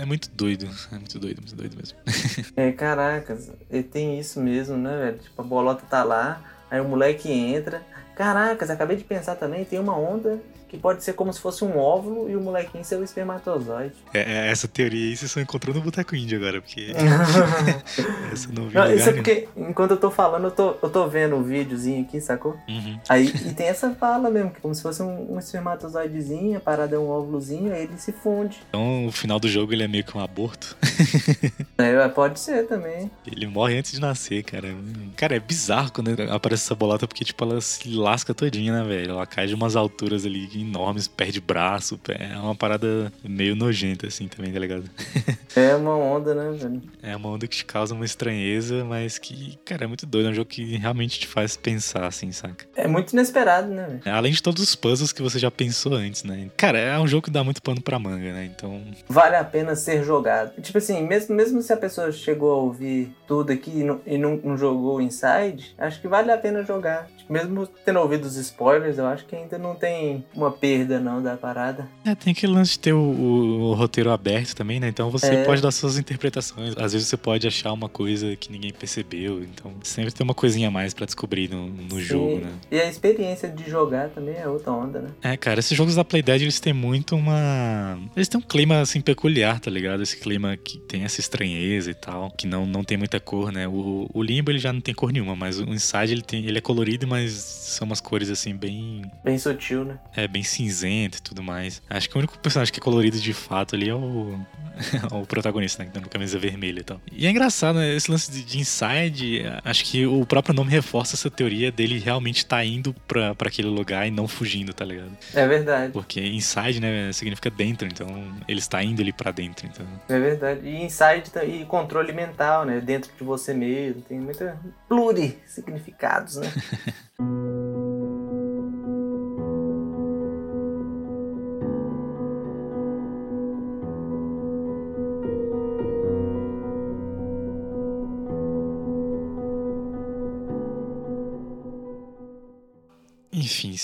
é 0.00 0.04
muito 0.04 0.28
doido. 0.30 0.68
É 0.92 0.96
muito 0.96 1.18
doido, 1.18 1.38
muito 1.40 1.56
doido 1.56 1.76
mesmo. 1.76 1.98
É, 2.56 2.70
caracas, 2.72 3.50
e 3.70 3.82
tem 3.82 4.18
isso 4.18 4.40
mesmo, 4.40 4.76
né, 4.76 4.96
velho? 4.96 5.18
Tipo, 5.18 5.42
a 5.42 5.44
bolota 5.44 5.84
tá 5.88 6.04
lá, 6.04 6.42
aí 6.70 6.80
o 6.80 6.84
moleque 6.88 7.30
entra, 7.30 7.82
Caracas, 8.14 8.70
acabei 8.70 8.96
de 8.96 9.02
pensar 9.02 9.34
também, 9.34 9.64
tem 9.64 9.78
uma 9.80 9.98
onda 9.98 10.40
que 10.74 10.80
pode 10.80 11.04
ser 11.04 11.12
como 11.12 11.32
se 11.32 11.40
fosse 11.40 11.64
um 11.64 11.78
óvulo 11.78 12.28
e 12.28 12.36
o 12.36 12.40
molequinho 12.40 12.84
ser 12.84 12.96
o 12.96 13.04
espermatozoide. 13.04 13.94
É, 14.12 14.20
é, 14.20 14.50
essa 14.50 14.66
teoria 14.66 15.08
aí 15.10 15.16
você 15.16 15.28
só 15.28 15.40
encontrou 15.40 15.74
no 15.74 15.80
Boteco 15.80 16.16
Índio 16.16 16.38
agora, 16.38 16.60
porque 16.60 16.92
essa 18.32 18.48
não 18.52 18.68
vi 18.68 18.74
Não, 18.74 18.92
isso 18.92 19.08
é 19.08 19.12
porque, 19.12 19.48
enquanto 19.56 19.92
eu 19.92 19.96
tô 19.96 20.10
falando, 20.10 20.44
eu 20.44 20.50
tô, 20.50 20.74
eu 20.82 20.90
tô 20.90 21.06
vendo 21.08 21.36
um 21.36 21.42
videozinho 21.42 22.02
aqui, 22.02 22.20
sacou? 22.20 22.56
Uhum. 22.68 22.98
Aí, 23.08 23.28
e 23.28 23.54
tem 23.54 23.66
essa 23.66 23.94
fala 23.94 24.30
mesmo, 24.30 24.50
que 24.50 24.60
como 24.60 24.74
se 24.74 24.82
fosse 24.82 25.02
um, 25.02 25.34
um 25.34 25.38
espermatozoidezinho, 25.38 26.56
a 26.56 26.60
parada 26.60 26.96
é 26.96 26.98
um 26.98 27.08
óvulozinho, 27.08 27.72
aí 27.72 27.84
ele 27.84 27.98
se 27.98 28.12
funde. 28.12 28.58
Então 28.68 29.06
o 29.06 29.12
final 29.12 29.38
do 29.38 29.48
jogo 29.48 29.72
ele 29.72 29.84
é 29.84 29.88
meio 29.88 30.04
que 30.04 30.16
um 30.16 30.20
aborto. 30.20 30.76
É, 31.76 32.08
pode 32.08 32.38
ser 32.38 32.66
também. 32.66 33.10
Ele 33.26 33.46
morre 33.46 33.76
antes 33.76 33.92
de 33.92 34.00
nascer, 34.00 34.44
cara. 34.44 34.74
Cara, 35.16 35.36
é 35.36 35.40
bizarro 35.40 35.92
quando 35.92 36.10
aparece 36.30 36.64
essa 36.64 36.74
bolota, 36.74 37.06
porque, 37.06 37.24
tipo, 37.24 37.42
ela 37.44 37.60
se 37.60 37.88
lasca 37.94 38.32
todinha, 38.32 38.72
né, 38.72 38.86
velho? 38.86 39.12
Ela 39.12 39.26
cai 39.26 39.46
de 39.46 39.54
umas 39.54 39.74
alturas 39.74 40.24
ali 40.24 40.46
enormes, 40.64 41.06
perde 41.08 41.40
braço. 41.40 41.98
pé- 41.98 42.30
É 42.32 42.36
uma 42.38 42.54
parada 42.54 43.12
meio 43.22 43.54
nojenta, 43.54 44.06
assim, 44.06 44.26
também, 44.28 44.52
tá 44.52 44.58
ligado? 44.58 44.84
É 45.56 45.72
uma 45.76 45.96
onda, 45.96 46.34
né, 46.34 46.50
velho? 46.58 46.82
É 47.00 47.14
uma 47.14 47.28
onda 47.28 47.46
que 47.46 47.56
te 47.58 47.64
causa 47.64 47.94
uma 47.94 48.04
estranheza, 48.04 48.84
mas 48.84 49.18
que, 49.18 49.56
cara, 49.64 49.84
é 49.84 49.86
muito 49.86 50.04
doido. 50.04 50.26
É 50.26 50.30
um 50.32 50.34
jogo 50.34 50.48
que 50.50 50.76
realmente 50.76 51.20
te 51.20 51.28
faz 51.28 51.56
pensar, 51.56 52.04
assim, 52.06 52.32
saca? 52.32 52.66
É 52.74 52.88
muito 52.88 53.12
inesperado, 53.12 53.68
né, 53.68 53.86
velho? 54.02 54.16
Além 54.16 54.32
de 54.32 54.42
todos 54.42 54.60
os 54.60 54.74
puzzles 54.74 55.12
que 55.12 55.22
você 55.22 55.38
já 55.38 55.52
pensou 55.52 55.94
antes, 55.94 56.24
né? 56.24 56.50
Cara, 56.56 56.78
é 56.80 56.98
um 56.98 57.06
jogo 57.06 57.22
que 57.26 57.30
dá 57.30 57.44
muito 57.44 57.62
pano 57.62 57.80
pra 57.80 58.00
manga, 58.00 58.32
né? 58.32 58.50
Então, 58.52 58.82
Vale 59.08 59.36
a 59.36 59.44
pena 59.44 59.76
ser 59.76 60.02
jogado. 60.02 60.60
Tipo 60.60 60.78
assim, 60.78 61.06
mesmo, 61.06 61.36
mesmo 61.36 61.62
se 61.62 61.72
a 61.72 61.76
pessoa 61.76 62.10
chegou 62.10 62.50
a 62.52 62.56
ouvir 62.56 63.14
tudo 63.28 63.52
aqui 63.52 63.70
e 63.70 63.84
não, 63.84 64.00
e 64.04 64.18
não, 64.18 64.36
não 64.42 64.58
jogou 64.58 65.00
Inside, 65.00 65.72
acho 65.78 66.00
que 66.00 66.08
vale 66.08 66.32
a 66.32 66.36
pena 66.38 66.64
jogar. 66.64 67.06
Tipo, 67.16 67.32
mesmo 67.32 67.64
tendo 67.84 68.00
ouvido 68.00 68.24
os 68.24 68.34
spoilers, 68.36 68.98
eu 68.98 69.06
acho 69.06 69.24
que 69.24 69.36
ainda 69.36 69.56
não 69.56 69.76
tem 69.76 70.24
uma 70.34 70.50
perda, 70.54 70.98
não, 71.00 71.22
da 71.22 71.36
parada. 71.36 71.88
É, 72.04 72.14
tem 72.14 72.32
aquele 72.32 72.52
lance 72.52 72.72
de 72.72 72.78
ter 72.80 72.92
o, 72.92 72.98
o- 72.98 73.60
o 73.70 73.74
roteiro 73.74 74.10
aberto 74.10 74.54
também, 74.54 74.78
né? 74.80 74.88
Então 74.88 75.10
você 75.10 75.26
É. 75.34 75.44
pode 75.44 75.60
dar 75.62 75.70
suas 75.70 75.98
interpretações. 75.98 76.74
Às 76.76 76.92
vezes 76.92 77.08
você 77.08 77.16
pode 77.16 77.46
achar 77.46 77.72
uma 77.72 77.88
coisa 77.88 78.34
que 78.36 78.50
ninguém 78.52 78.72
percebeu. 78.72 79.42
Então 79.42 79.72
sempre 79.82 80.12
tem 80.12 80.24
uma 80.24 80.34
coisinha 80.34 80.68
a 80.68 80.70
mais 80.70 80.94
pra 80.94 81.06
descobrir 81.06 81.50
no, 81.50 81.66
no 81.68 82.00
jogo, 82.00 82.38
né? 82.40 82.52
E 82.70 82.78
a 82.80 82.88
experiência 82.88 83.48
de 83.48 83.68
jogar 83.68 84.08
também 84.10 84.36
é 84.36 84.46
outra 84.48 84.72
onda, 84.72 85.00
né? 85.00 85.08
É, 85.22 85.36
cara, 85.36 85.60
esses 85.60 85.76
jogos 85.76 85.94
da 85.94 86.04
Playdead, 86.04 86.42
eles 86.44 86.60
têm 86.60 86.72
muito 86.72 87.16
uma... 87.16 87.98
Eles 88.16 88.28
têm 88.28 88.38
um 88.38 88.42
clima, 88.42 88.80
assim, 88.80 89.00
peculiar, 89.00 89.60
tá 89.60 89.70
ligado? 89.70 90.02
Esse 90.02 90.16
clima 90.18 90.56
que 90.56 90.78
tem 90.78 91.04
essa 91.04 91.20
estranheza 91.20 91.90
e 91.90 91.94
tal, 91.94 92.30
que 92.30 92.46
não, 92.46 92.66
não 92.66 92.84
tem 92.84 92.96
muita 92.96 93.18
cor, 93.20 93.50
né? 93.52 93.66
O, 93.66 94.08
o 94.12 94.22
Limbo, 94.22 94.50
ele 94.50 94.58
já 94.58 94.72
não 94.72 94.80
tem 94.80 94.94
cor 94.94 95.12
nenhuma, 95.12 95.34
mas 95.34 95.58
o 95.58 95.64
Inside, 95.64 96.12
ele, 96.12 96.22
tem, 96.22 96.44
ele 96.44 96.58
é 96.58 96.60
colorido, 96.60 97.06
mas 97.06 97.32
são 97.32 97.86
umas 97.86 98.00
cores, 98.00 98.30
assim, 98.30 98.54
bem... 98.54 99.02
Bem 99.24 99.38
sutil, 99.38 99.84
né? 99.84 99.98
É, 100.14 100.28
bem 100.34 100.42
cinzento 100.42 101.18
e 101.18 101.22
tudo 101.22 101.42
mais. 101.44 101.80
Acho 101.88 102.10
que 102.10 102.16
o 102.16 102.18
único 102.18 102.36
personagem 102.40 102.74
que 102.74 102.80
é 102.80 102.82
colorido 102.82 103.18
de 103.20 103.32
fato 103.32 103.76
ali 103.76 103.88
é 103.88 103.94
o, 103.94 104.36
o 105.12 105.24
protagonista, 105.26 105.82
né? 105.82 105.86
Que 105.86 105.92
tem 105.94 106.02
uma 106.02 106.08
camisa 106.08 106.36
vermelha 106.40 106.80
e 106.80 106.82
tal. 106.82 107.00
E 107.12 107.24
é 107.26 107.30
engraçado, 107.30 107.76
né? 107.78 107.94
Esse 107.94 108.10
lance 108.10 108.30
de, 108.32 108.42
de 108.44 108.58
Inside, 108.58 109.44
acho 109.64 109.84
que 109.84 110.04
o 110.04 110.26
próprio 110.26 110.52
nome 110.52 110.70
reforça 110.72 111.14
essa 111.14 111.30
teoria 111.30 111.70
dele 111.70 111.98
realmente 112.00 112.44
tá 112.44 112.64
indo 112.64 112.92
pra, 113.06 113.32
pra 113.34 113.46
aquele 113.48 113.68
lugar 113.68 114.08
e 114.08 114.10
não 114.10 114.26
fugindo, 114.26 114.74
tá 114.74 114.84
ligado? 114.84 115.12
É 115.32 115.46
verdade. 115.46 115.92
Porque 115.92 116.20
Inside, 116.20 116.80
né, 116.80 117.12
significa 117.12 117.48
dentro, 117.48 117.86
então 117.86 118.08
ele 118.48 118.58
está 118.58 118.82
indo 118.82 119.00
ali 119.00 119.12
pra 119.12 119.30
dentro, 119.30 119.68
então... 119.68 119.86
É 120.08 120.18
verdade. 120.18 120.66
E 120.66 120.82
Inside 120.82 121.30
tá- 121.32 121.44
e 121.44 121.64
controle 121.64 122.12
mental, 122.12 122.64
né? 122.64 122.80
Dentro 122.80 123.12
de 123.16 123.22
você 123.22 123.54
mesmo. 123.54 124.02
Tem 124.02 124.18
muita 124.18 124.58
pluri-significados, 124.88 126.36
né? 126.36 126.50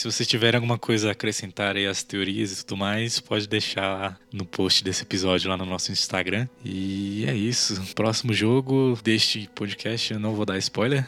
se 0.00 0.10
vocês 0.10 0.26
tiverem 0.26 0.56
alguma 0.56 0.78
coisa 0.78 1.08
a 1.10 1.12
acrescentar 1.12 1.76
aí 1.76 1.86
às 1.86 2.02
teorias 2.02 2.52
e 2.52 2.64
tudo 2.64 2.78
mais, 2.78 3.20
pode 3.20 3.46
deixar 3.46 4.18
no 4.32 4.46
post 4.46 4.82
desse 4.82 5.02
episódio 5.02 5.50
lá 5.50 5.58
no 5.58 5.66
nosso 5.66 5.92
Instagram. 5.92 6.48
E 6.64 7.26
é 7.28 7.34
isso. 7.34 7.78
Próximo 7.94 8.32
jogo 8.32 8.98
deste 9.04 9.46
podcast, 9.54 10.14
eu 10.14 10.18
não 10.18 10.32
vou 10.34 10.46
dar 10.46 10.56
spoiler. 10.56 11.06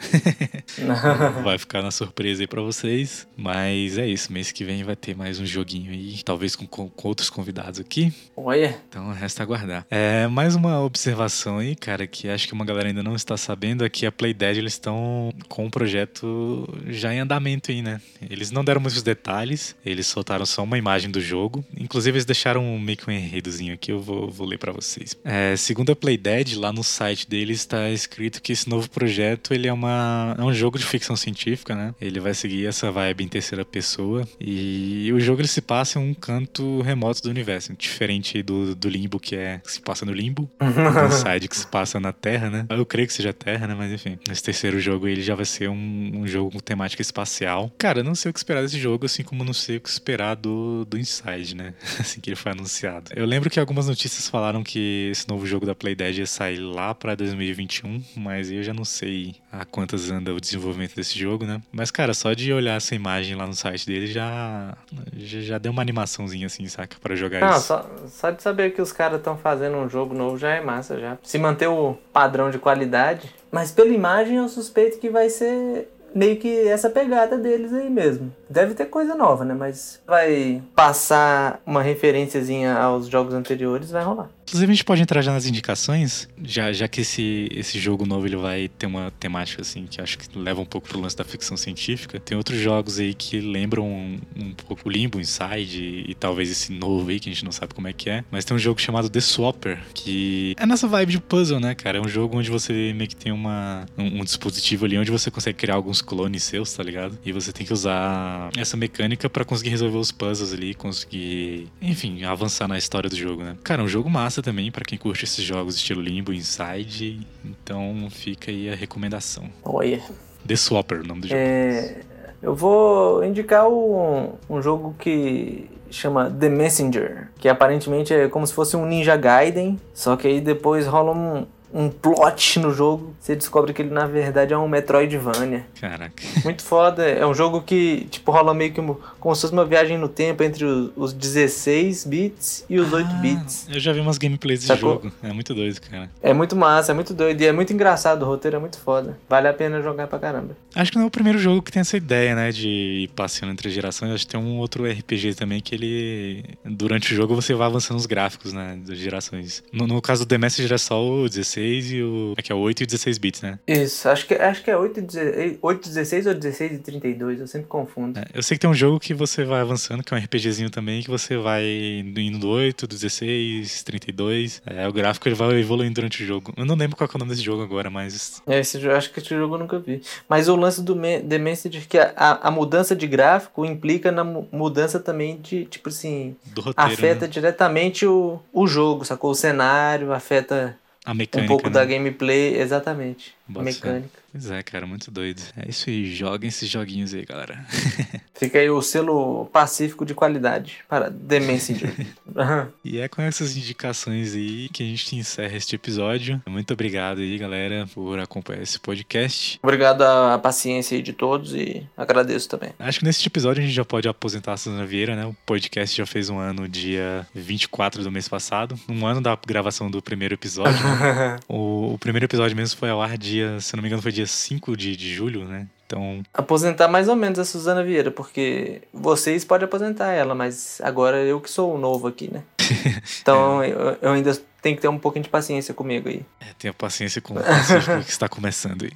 vai 1.43 1.57
ficar 1.57 1.81
na 1.81 1.91
surpresa 1.91 2.43
aí 2.43 2.47
pra 2.47 2.61
vocês. 2.61 3.27
Mas 3.35 3.97
é 3.97 4.07
isso. 4.07 4.31
Mês 4.31 4.53
que 4.53 4.63
vem 4.63 4.85
vai 4.85 4.95
ter 4.95 5.17
mais 5.17 5.41
um 5.41 5.47
joguinho 5.47 5.91
aí. 5.91 6.23
Talvez 6.23 6.55
com, 6.55 6.67
com- 6.67 6.91
com 6.91 7.09
outros 7.09 7.31
convidados 7.31 7.81
aqui. 7.81 8.13
Olha, 8.37 8.79
Então 8.91 9.11
resta 9.13 9.43
aguardar. 9.43 9.87
É, 9.91 10.27
mais 10.27 10.55
uma 10.55 10.83
observação 10.83 11.57
aí, 11.57 11.75
cara, 11.75 12.07
que 12.07 12.29
acho 12.29 12.47
que 12.47 12.53
uma 12.53 12.65
galera 12.67 12.89
ainda 12.89 13.03
não 13.03 13.15
está 13.17 13.39
sabendo, 13.39 13.87
é 13.87 13.89
que 13.89 14.05
a 14.05 14.13
Playdead 14.13 14.59
eles 14.59 14.75
estão 14.75 15.33
com 15.49 15.65
um 15.65 15.71
projeto 15.71 16.69
já 16.89 17.15
em 17.15 17.21
andamento 17.21 17.71
aí, 17.71 17.81
né? 17.81 17.99
Eles 18.29 18.51
não 18.51 18.63
deram 18.63 18.82
muitos 18.83 19.03
detalhes, 19.03 19.75
eles 19.85 20.07
soltaram 20.07 20.45
só 20.45 20.63
uma 20.63 20.77
imagem 20.77 21.11
do 21.11 21.21
jogo. 21.21 21.65
Inclusive 21.77 22.17
eles 22.17 22.25
deixaram 22.25 22.79
meio 22.79 22.99
que 22.99 23.09
um 23.09 23.13
enredozinho 23.13 23.75
aqui, 23.75 23.93
eu 23.93 24.01
vou, 24.01 24.31
vou 24.31 24.47
ler 24.47 24.59
pra 24.59 24.73
vocês. 24.73 25.17
É, 25.25 25.57
segundo 25.57 25.93
a 25.93 25.97
Playdead, 25.97 26.57
lá 26.57 26.73
no 26.73 26.83
site 26.83 27.29
deles 27.29 27.59
está 27.59 27.91
escrito 27.91 28.43
que 28.43 28.53
esse 28.53 28.69
novo 28.69 28.91
projeto 28.91 29.55
ele 29.55 29.69
é, 29.69 29.73
uma, 29.73 30.37
é 30.39 30.43
um 30.43 30.53
jogo 30.53 30.79
de 30.79 30.85
ficção 30.85 31.17
científica, 31.17 31.75
né? 31.75 31.95
Ele 32.01 32.21
vai 32.21 32.35
seguir 32.35 32.67
essa 32.67 32.91
vibe 32.91 33.25
em 33.25 33.29
terceira 33.29 33.65
pessoa 33.65 34.27
e 34.41 35.11
o 35.13 35.21
jogo 35.21 35.41
ele 35.41 35.49
se 35.49 35.61
passa 35.61 35.99
em 35.99 36.11
um 36.11 36.15
canto 36.15 36.81
remoto 36.83 37.23
do 37.23 37.31
universo, 37.31 37.73
diferente 37.75 38.43
do, 38.43 38.75
do 38.75 38.89
Limbo, 38.89 39.19
que 39.21 39.37
é 39.37 39.61
que 39.65 39.73
se 39.73 39.81
passa 39.81 40.05
no 40.05 40.13
Limbo, 40.13 40.51
do 40.59 41.15
Inside 41.15 41.49
que 41.49 41.57
se 41.57 41.67
passa 41.67 42.01
na 42.01 42.13
Terra, 42.13 42.51
né? 42.51 42.67
Eu 42.69 42.85
creio 42.85 43.07
que 43.07 43.15
seja 43.15 43.33
Terra, 43.33 43.67
né? 43.67 43.75
Mas 43.75 43.93
enfim, 43.93 44.19
esse 44.31 44.43
terceiro 44.43 44.81
jogo 44.81 45.07
ele 45.07 45.23
já 45.23 45.35
vai 45.35 45.45
ser 45.45 45.69
um, 45.69 46.11
um 46.15 46.27
jogo 46.27 46.51
com 46.51 46.59
temática 46.59 47.03
espacial. 47.03 47.73
Cara, 47.79 48.01
eu 48.01 48.05
não 48.05 48.15
sei 48.15 48.31
o 48.31 48.33
que 48.33 48.39
esperar 48.39 48.63
desse 48.63 48.72
jogo, 48.79 49.07
assim 49.07 49.23
como 49.23 49.45
não 49.45 49.53
sei 49.53 49.77
o 49.77 49.81
que 49.81 49.89
esperar 49.89 50.35
do, 50.35 50.85
do 50.85 50.99
Inside, 50.99 51.57
né? 51.57 51.75
Assim 51.99 52.21
que 52.21 52.31
ele 52.31 52.37
foi 52.37 52.53
anunciado. 52.53 53.11
Eu 53.15 53.25
lembro 53.25 53.49
que 53.49 53.61
algumas 53.61 53.89
notícias 53.89 54.29
falaram 54.29 54.63
que 54.63 55.09
esse 55.13 55.29
novo 55.29 55.47
jogo 55.47 55.65
da 55.67 55.75
Playdead 55.75 56.21
ia 56.21 56.27
sair 56.27 56.59
lá 56.59 56.95
pra 56.95 57.15
2021, 57.15 58.03
mas 58.17 58.51
eu 58.51 58.63
já 58.63 58.75
não 58.75 58.85
sei 58.85 59.37
a 59.51 59.65
quantas 59.65 60.11
anda 60.11 60.33
o 60.33 60.41
desenvolvimento 60.41 60.95
desse 60.97 61.19
jogo, 61.19 61.45
né? 61.45 61.61
Mas, 61.71 61.91
cara, 61.91 62.15
só 62.15 62.33
de 62.33 62.53
olhar 62.53 62.77
essa 62.77 62.95
imagem 62.95 63.37
lá 63.37 63.47
no 63.47 63.55
site 63.55 63.87
dele 63.87 64.07
já, 64.07 64.77
já, 65.17 65.59
deu 65.59 65.73
uma 65.73 65.83
animaçãozinha 65.83 66.47
assim, 66.47 66.67
saca? 66.67 66.97
Pra 67.01 67.15
jogar 67.15 67.41
Não, 67.41 67.57
isso. 67.57 67.67
só, 67.67 67.91
só 68.09 68.31
de 68.31 68.43
saber 68.43 68.73
que 68.75 68.83
os 68.83 68.93
caras 68.93 69.19
estão 69.19 69.37
fazendo 69.37 69.77
um 69.77 69.89
jogo 69.89 70.15
novo 70.15 70.39
já 70.39 70.51
é 70.51 70.61
massa 70.61 70.99
já. 70.99 71.19
Se 71.23 71.39
manter 71.39 71.67
o 71.69 71.95
padrão 72.13 72.51
de 72.51 72.59
qualidade. 72.59 73.33
Mas 73.51 73.71
pela 73.71 73.91
imagem 73.91 74.37
eu 74.37 74.49
suspeito 74.49 74.99
que 74.99 75.11
vai 75.11 75.29
ser 75.29 75.89
meio 76.15 76.37
que 76.37 76.69
essa 76.69 76.91
pegada 76.91 77.37
deles 77.37 77.73
aí 77.73 77.91
mesmo. 77.91 78.33
Deve 78.49 78.75
ter 78.75 78.87
coisa 78.87 79.15
nova, 79.15 79.45
né? 79.45 79.55
Mas 79.55 80.01
vai 80.07 80.63
passar 80.75 81.61
uma 81.67 81.83
referenciazinha 81.83 82.75
aos 82.77 83.07
jogos 83.07 83.35
anteriores, 83.35 83.91
vai 83.91 84.05
rolar. 84.05 84.29
Inclusive, 84.47 84.71
a 84.71 84.75
gente 84.75 84.85
pode 84.85 85.03
entrar 85.03 85.23
já 85.23 85.33
nas 85.33 85.47
indicações, 85.47 86.29
já, 86.43 86.73
já 86.73 86.89
que 86.89 87.01
esse, 87.01 87.49
esse 87.53 87.79
jogo 87.79 88.05
novo 88.05 88.27
ele 88.27 88.37
vai 88.37 88.69
ter 88.69 88.87
uma 88.87 89.11
temática 89.19 89.63
assim 89.63 89.87
que 89.87 90.01
acho 90.01 90.19
que 90.19 90.39
leva 90.39 90.61
um 90.61 90.65
pouco 90.65 90.89
pro 90.89 91.01
lance 91.01 91.17
da 91.17 91.25
ficção 91.25 91.57
científica. 91.57 92.21
Tem 92.21 92.37
outros 92.37 92.59
jogos 92.59 92.99
aí 92.99 93.15
que 93.15 93.41
lembram 93.41 93.87
um, 93.87 94.21
um 94.37 94.53
pouco 94.53 94.89
Limbo, 94.89 95.21
Inside 95.21 95.83
e, 95.83 96.11
e 96.11 96.15
talvez 96.15 96.51
esse 96.51 96.73
novo 96.73 97.11
aí 97.11 97.21
que 97.21 97.29
a 97.29 97.33
gente 97.33 97.45
não 97.45 97.53
sabe 97.53 97.75
como 97.75 97.89
é 97.89 97.93
que 97.93 98.11
é. 98.11 98.25
Mas 98.31 98.45
tem 98.45 98.57
um 98.57 98.61
jogo 98.61 98.81
chamado 98.81 99.09
The 99.09 99.21
Swapper, 99.21 99.81
que 99.95 100.55
é 100.59 100.67
nessa 100.67 100.87
vibe 100.87 101.13
de 101.13 101.21
puzzle, 101.21 101.61
né, 101.61 101.75
cara? 101.75 101.99
É 101.99 102.01
um 102.01 102.09
jogo 102.09 102.37
onde 102.37 102.51
você 102.51 102.93
meio 102.93 103.09
que 103.09 103.17
tem 103.17 103.33
uma, 103.33 103.87
um, 103.97 104.21
um 104.21 104.25
dispositivo 104.25 104.85
ali 104.85 104.99
onde 104.99 105.11
você 105.11 105.31
consegue 105.31 105.59
criar 105.59 105.75
alguns 105.75 106.03
clones 106.03 106.43
seus, 106.43 106.73
tá 106.73 106.83
ligado? 106.83 107.19
E 107.25 107.33
você 107.33 107.53
tem 107.53 107.67
que 107.67 107.73
usar 107.73 108.51
essa 108.57 108.77
mecânica 108.77 109.29
pra 109.29 109.45
conseguir 109.45 109.71
resolver 109.71 109.99
os 109.99 110.13
puzzles 110.13 110.53
ali, 110.53 110.75
conseguir, 110.75 111.69
enfim, 111.81 112.25
avançar 112.25 112.67
na 112.69 112.79
história 112.79 113.09
do 113.09 113.17
jogo, 113.17 113.43
né? 113.43 113.57
Cara, 113.63 113.83
é 113.83 113.85
um 113.85 113.89
jogo 113.89 114.11
massa 114.11 114.32
também 114.41 114.71
pra 114.71 114.85
quem 114.85 114.97
curte 114.97 115.25
esses 115.25 115.45
jogos 115.45 115.75
estilo 115.75 116.01
Limbo, 116.01 116.33
Inside. 116.33 117.27
Então 117.45 118.09
fica 118.11 118.51
aí 118.51 118.71
a 118.71 118.75
recomendação. 118.75 119.51
Olha. 119.65 120.01
The 120.47 120.57
Swapper, 120.57 121.01
o 121.01 121.07
nome 121.07 121.23
do 121.23 121.29
jogo. 121.29 121.41
É, 121.41 122.01
eu 122.41 122.55
vou 122.55 123.25
indicar 123.25 123.69
um, 123.69 124.33
um 124.49 124.63
jogo 124.63 124.95
que 124.99 125.69
chama 125.91 126.31
The 126.31 126.49
Messenger, 126.49 127.29
que 127.39 127.49
aparentemente 127.49 128.13
é 128.15 128.29
como 128.29 128.47
se 128.47 128.55
fosse 128.55 128.77
um 128.77 128.87
Ninja 128.87 129.17
Gaiden, 129.17 129.79
só 129.93 130.17
que 130.17 130.27
aí 130.27 130.41
depois 130.41 130.87
rola 130.87 131.13
um, 131.13 131.47
um 131.73 131.89
plot 131.89 132.59
no 132.59 132.73
jogo, 132.73 133.15
você 133.19 133.35
descobre 133.35 133.73
que 133.73 133.81
ele 133.81 133.91
na 133.91 134.07
verdade 134.07 134.53
é 134.53 134.59
um 134.59 134.69
Metroidvania. 134.69 135.67
Caraca. 135.81 136.23
Muito 136.45 136.63
foda. 136.63 137.05
É 137.09 137.27
um 137.27 137.35
jogo 137.35 137.63
que, 137.63 138.07
tipo, 138.11 138.31
rola 138.31 138.53
meio 138.53 138.73
que 138.73 138.83
como 139.19 139.35
se 139.35 139.41
fosse 139.43 139.53
uma 139.53 139.65
viagem 139.65 139.97
no 139.97 140.09
tempo 140.09 140.43
entre 140.43 140.65
os, 140.65 140.91
os 140.95 141.13
16 141.13 142.05
bits 142.05 142.65
e 142.69 142.79
os 142.79 142.93
8 142.93 143.09
Ah, 143.11 143.15
bits. 143.15 143.67
Eu 143.71 143.81
já 143.81 143.93
vi 143.93 144.01
umas 144.01 144.19
gameplays 144.19 144.61
desse 144.67 144.79
jogo. 144.81 145.11
É 145.23 145.33
muito 145.33 145.55
doido, 145.55 145.81
cara. 145.81 146.11
É 146.23 146.35
muito 146.35 146.55
massa, 146.55 146.93
é 146.93 146.95
muito 146.95 147.15
doido 147.15 147.41
e 147.41 147.47
é 147.47 147.53
muito 147.53 147.73
engraçado. 147.73 148.23
O 148.23 148.27
roteiro 148.27 148.57
é 148.57 148.61
muito 148.61 148.79
foda. 148.79 149.19
Vale 149.29 149.49
a 149.49 149.55
pena 149.55 149.81
jogar 149.81 150.07
pra 150.07 150.19
caramba. 150.19 150.57
Acho 150.75 150.91
que 150.91 150.99
não 150.99 151.05
é 151.05 151.07
o 151.07 151.11
primeiro 151.11 151.39
jogo 151.39 151.63
que 151.63 151.73
tem 151.73 151.81
essa 151.81 151.97
ideia, 151.97 152.35
né? 152.35 152.51
De 152.51 152.69
ir 152.69 153.09
passeando 153.09 153.53
entre 153.53 153.71
gerações. 153.71 154.13
Acho 154.13 154.27
que 154.27 154.33
tem 154.33 154.41
um 154.41 154.59
outro 154.59 154.85
RPG 154.85 155.35
também 155.35 155.61
que 155.61 155.75
ele. 155.75 156.45
Durante 156.65 157.13
o 157.13 157.17
jogo 157.17 157.35
você 157.35 157.55
vai 157.55 157.67
avançando 157.67 157.97
os 157.99 158.07
gráficos, 158.07 158.53
né? 158.53 158.79
Das 158.87 158.99
gerações. 158.99 159.63
No, 159.73 159.87
no 159.87 160.03
caso 160.03 160.27
do 160.27 160.29
The 160.29 160.47
é 160.73 160.79
só 160.79 161.03
o 161.03 161.29
16 161.29 161.62
e 161.63 162.03
o. 162.03 162.35
É 162.37 162.43
que 162.43 162.53
é 162.53 162.55
o 162.55 162.59
8 162.59 162.81
e 162.81 162.85
o 162.85 162.87
16 162.87 163.19
bits, 163.19 163.43
né? 163.43 163.59
Isso, 163.67 164.09
acho 164.09 164.27
que, 164.27 164.35
acho 164.35 164.63
que 164.63 164.71
é 164.71 164.77
8, 164.77 164.99
e 164.99 165.03
16 165.03 165.59
8, 165.63 165.89
16 165.89 166.27
ou 166.27 166.35
16 166.35 166.73
e 166.73 166.79
32, 166.79 167.41
eu 167.41 167.47
sempre 167.47 167.69
confundo. 167.69 168.19
É, 168.19 168.25
eu 168.35 168.43
sei 168.43 168.57
que 168.57 168.61
tem 168.63 168.71
um 168.71 168.75
jogo 168.75 168.99
que 169.01 169.15
você 169.15 169.45
vai 169.45 169.61
avançando, 169.61 170.03
que 170.03 170.13
é 170.13 170.17
um 170.17 170.21
RPGzinho 170.21 170.71
também, 170.71 171.03
que 171.03 171.11
você 171.11 171.37
vai 171.37 171.65
indo 171.65 172.39
do 172.39 172.49
8, 172.49 172.87
do 172.87 172.95
16, 172.95 173.83
32. 173.83 174.63
É, 174.67 174.87
o 174.89 174.93
gráfico 174.93 175.29
ele 175.29 175.35
vai 175.35 175.59
evoluindo 175.59 175.95
durante 175.95 176.23
o 176.23 176.27
jogo. 176.27 176.53
Eu 176.57 176.65
não 176.65 176.75
lembro 176.75 176.97
qual 176.97 177.09
é 177.13 177.17
o 177.17 177.19
nome 177.19 177.31
desse 177.31 177.43
jogo 177.43 177.63
agora, 177.63 177.91
mas. 177.91 178.43
É, 178.47 178.59
esse, 178.61 178.79
acho 178.91 179.13
que 179.13 179.21
esse 179.21 179.29
jogo 179.31 179.55
eu 179.55 179.59
nunca 179.59 179.79
vi. 179.79 180.03
Mas 180.29 180.49
o 180.49 180.57
lance 180.57 180.83
do 180.83 180.95
The 180.95 181.39
Message 181.39 181.87
que 181.89 181.99
a, 181.99 182.13
a, 182.17 182.49
a 182.49 182.51
mudança 182.51 182.95
de 182.97 183.07
gráfico 183.07 183.65
implica 183.65 184.11
na 184.13 184.25
mu- 184.25 184.49
mudança 184.53 184.99
também 184.99 185.41
de, 185.41 185.65
tipo 185.67 185.89
assim, 185.89 186.37
roteiro. 186.57 186.93
afeta 186.93 187.27
né? 187.27 187.33
diretamente 187.33 188.07
o, 188.07 188.41
o 188.53 188.67
jogo, 188.67 189.05
sacou? 189.05 189.31
O 189.31 189.35
cenário, 189.35 190.13
afeta 190.13 190.77
A 191.05 191.13
um 191.13 191.15
mecânica. 191.15 191.49
pouco 191.49 191.69
né? 191.69 191.75
da 191.75 191.85
gameplay, 191.85 192.57
exatamente. 192.59 193.35
Fé. 193.53 193.63
mecânica. 193.63 194.22
Pois 194.33 194.51
é, 194.51 194.63
cara, 194.63 194.87
muito 194.87 195.11
doido. 195.11 195.43
É 195.55 195.69
isso 195.69 195.91
aí, 195.91 196.11
joguem 196.15 196.49
esses 196.49 196.67
joguinhos 196.67 197.13
aí, 197.13 197.23
galera. 197.23 197.67
Fica 198.35 198.59
aí 198.59 198.71
o 198.71 198.81
selo 198.81 199.45
pacífico 199.53 200.07
de 200.07 200.15
qualidade 200.15 200.79
para 200.89 201.11
Messenger. 201.39 201.93
Aham. 202.35 202.73
E 202.83 202.99
é 202.99 203.09
com 203.09 203.21
essas 203.21 203.55
indicações 203.57 204.35
aí 204.35 204.71
que 204.71 204.83
a 204.83 204.87
gente 204.87 205.15
encerra 205.17 205.55
este 205.55 205.77
episódio. 205.77 206.43
Muito 206.49 206.73
obrigado 206.73 207.19
aí, 207.19 207.37
galera, 207.37 207.87
por 207.95 208.19
acompanhar 208.19 208.63
esse 208.63 208.81
podcast. 208.81 209.61
Obrigado 209.63 210.01
à 210.01 210.39
paciência 210.39 210.97
aí 210.97 211.03
de 211.03 211.13
todos 211.13 211.55
e 211.55 211.87
agradeço 211.95 212.49
também. 212.49 212.71
Acho 212.79 213.01
que 213.01 213.05
nesse 213.05 213.27
episódio 213.27 213.63
a 213.63 213.67
gente 213.67 213.75
já 213.75 213.85
pode 213.85 214.09
aposentar 214.09 214.55
a 214.55 214.57
Suzana 214.57 214.87
Vieira, 214.87 215.15
né? 215.15 215.27
O 215.27 215.37
podcast 215.45 215.95
já 215.95 216.07
fez 216.07 216.31
um 216.31 216.39
ano 216.39 216.67
dia 216.67 217.27
24 217.35 218.03
do 218.03 218.11
mês 218.11 218.29
passado. 218.29 218.81
Um 218.89 219.07
ano 219.07 219.21
da 219.21 219.39
gravação 219.47 219.91
do 219.91 220.01
primeiro 220.01 220.35
episódio. 220.35 220.81
o, 221.47 221.93
o 221.93 221.99
primeiro 221.99 222.25
episódio 222.25 222.57
mesmo 222.57 222.79
foi 222.79 222.89
ao 222.89 223.03
ar 223.03 223.19
dia, 223.19 223.61
se 223.61 223.77
não 223.77 223.83
me 223.83 223.89
engano, 223.89 224.01
foi 224.01 224.11
dia 224.11 224.22
5 224.27 224.77
de, 224.77 224.97
de 224.97 225.15
julho, 225.15 225.45
né? 225.45 225.67
Então, 225.87 226.23
aposentar 226.33 226.89
mais 226.89 227.07
ou 227.07 227.15
menos 227.15 227.39
a 227.39 227.45
Suzana 227.45 227.85
Vieira, 227.85 228.11
porque 228.11 228.81
vocês 228.95 229.45
podem 229.45 229.67
aposentar 229.67 230.11
ela, 230.11 230.35
mas 230.35 230.81
agora 230.83 231.19
eu 231.19 231.39
que 231.39 231.51
sou 231.51 231.75
o 231.75 231.79
novo 231.79 232.09
aqui, 232.09 232.33
né? 232.33 232.43
Então 233.21 233.63
eu, 233.63 233.99
eu 234.01 234.13
ainda 234.13 234.33
tenho 234.63 234.77
que 234.77 234.83
ter 234.83 234.89
um 234.89 234.99
pouquinho 234.99 235.25
de 235.25 235.29
paciência 235.29 235.75
comigo 235.75 236.09
aí. 236.09 236.23
é, 236.41 236.47
tenha 236.57 236.73
paciência 236.73 237.21
com 237.21 237.35
o 237.35 238.05
que 238.05 238.11
está 238.11 238.29
começando 238.29 238.85
aí. 238.85 238.93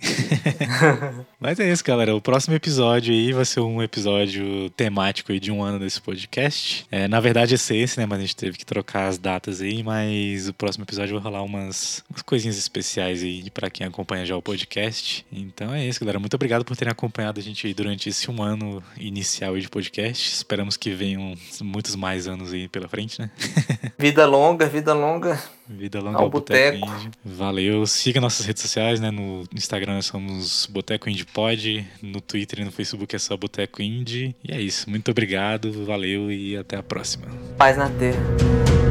Mas 1.40 1.58
é 1.58 1.70
isso, 1.70 1.84
galera. 1.84 2.14
O 2.14 2.20
próximo 2.20 2.54
episódio 2.54 3.12
aí 3.12 3.32
vai 3.32 3.44
ser 3.44 3.60
um 3.60 3.82
episódio 3.82 4.70
temático 4.70 5.32
aí 5.32 5.40
de 5.40 5.50
um 5.50 5.62
ano 5.62 5.80
desse 5.80 6.00
podcast. 6.00 6.86
É, 6.90 7.08
na 7.08 7.18
verdade, 7.18 7.54
ia 7.54 7.58
ser 7.58 7.76
esse, 7.76 7.98
né? 7.98 8.06
Mas 8.06 8.18
a 8.18 8.20
gente 8.22 8.36
teve 8.36 8.56
que 8.56 8.64
trocar 8.64 9.08
as 9.08 9.18
datas 9.18 9.60
aí. 9.60 9.82
Mas 9.82 10.48
o 10.48 10.54
próximo 10.54 10.84
episódio 10.84 11.14
vai 11.16 11.24
rolar 11.24 11.42
umas, 11.42 12.04
umas 12.08 12.22
coisinhas 12.22 12.56
especiais 12.56 13.24
aí 13.24 13.50
pra 13.50 13.68
quem 13.68 13.84
acompanha 13.84 14.24
já 14.24 14.36
o 14.36 14.42
podcast. 14.42 15.26
Então 15.32 15.74
é 15.74 15.84
isso, 15.84 15.98
galera. 15.98 16.20
Muito 16.20 16.34
obrigado 16.34 16.64
por 16.64 16.76
terem 16.76 16.92
acompanhado 16.92 17.40
a 17.40 17.42
gente 17.42 17.66
aí 17.66 17.74
durante 17.74 18.08
esse 18.08 18.30
um 18.30 18.40
ano 18.40 18.80
inicial 18.96 19.54
aí 19.54 19.60
de 19.60 19.68
podcast. 19.68 20.32
Esperamos 20.32 20.76
que 20.76 20.90
venham 20.90 21.34
muitos 21.60 21.96
mais 21.96 22.28
anos 22.28 22.52
aí 22.52 22.68
pela 22.68 22.88
frente, 22.88 23.20
né? 23.20 23.30
Vida 23.98 24.26
longa, 24.26 24.66
vida 24.66 24.92
longa. 24.92 25.55
Vida 25.68 26.00
longa 26.00 26.18
Ao 26.18 26.30
Boteco 26.30 26.78
Boteco. 26.78 27.10
Valeu. 27.24 27.86
Siga 27.86 28.20
nossas 28.20 28.46
redes 28.46 28.62
sociais, 28.62 29.00
né? 29.00 29.10
No 29.10 29.44
Instagram 29.54 30.00
somos 30.02 30.66
Boteco 30.66 31.08
Indie 31.10 31.24
Pod. 31.24 31.86
No 32.02 32.20
Twitter 32.20 32.60
e 32.60 32.64
no 32.64 32.72
Facebook 32.72 33.14
é 33.14 33.18
só 33.18 33.36
Boteco 33.36 33.82
Indie. 33.82 34.34
E 34.44 34.52
é 34.52 34.60
isso. 34.60 34.88
Muito 34.88 35.10
obrigado. 35.10 35.72
Valeu 35.84 36.30
e 36.30 36.56
até 36.56 36.76
a 36.76 36.82
próxima. 36.82 37.26
Paz 37.56 37.76
na 37.76 37.90
terra. 37.90 38.85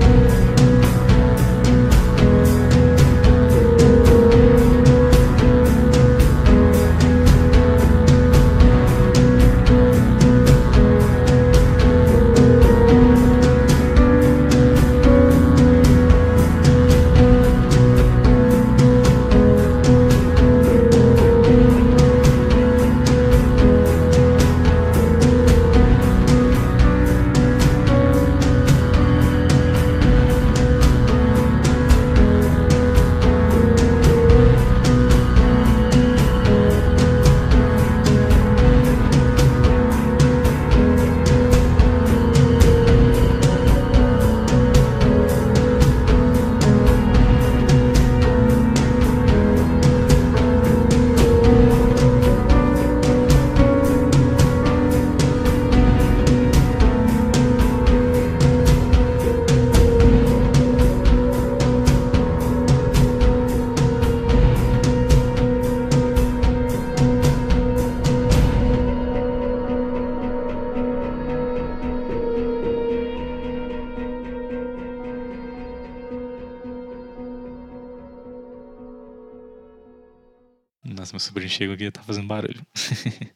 chego 81.55 81.73
aqui 81.73 81.89
tá 81.89 82.03
fazendo 82.03 82.27
barulho. 82.27 82.61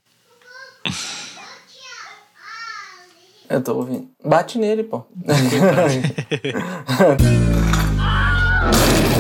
Eu 3.49 3.63
tô 3.63 3.77
ouvindo. 3.77 4.08
Bate 4.23 4.60
nele, 4.60 4.84
pô. 4.84 5.03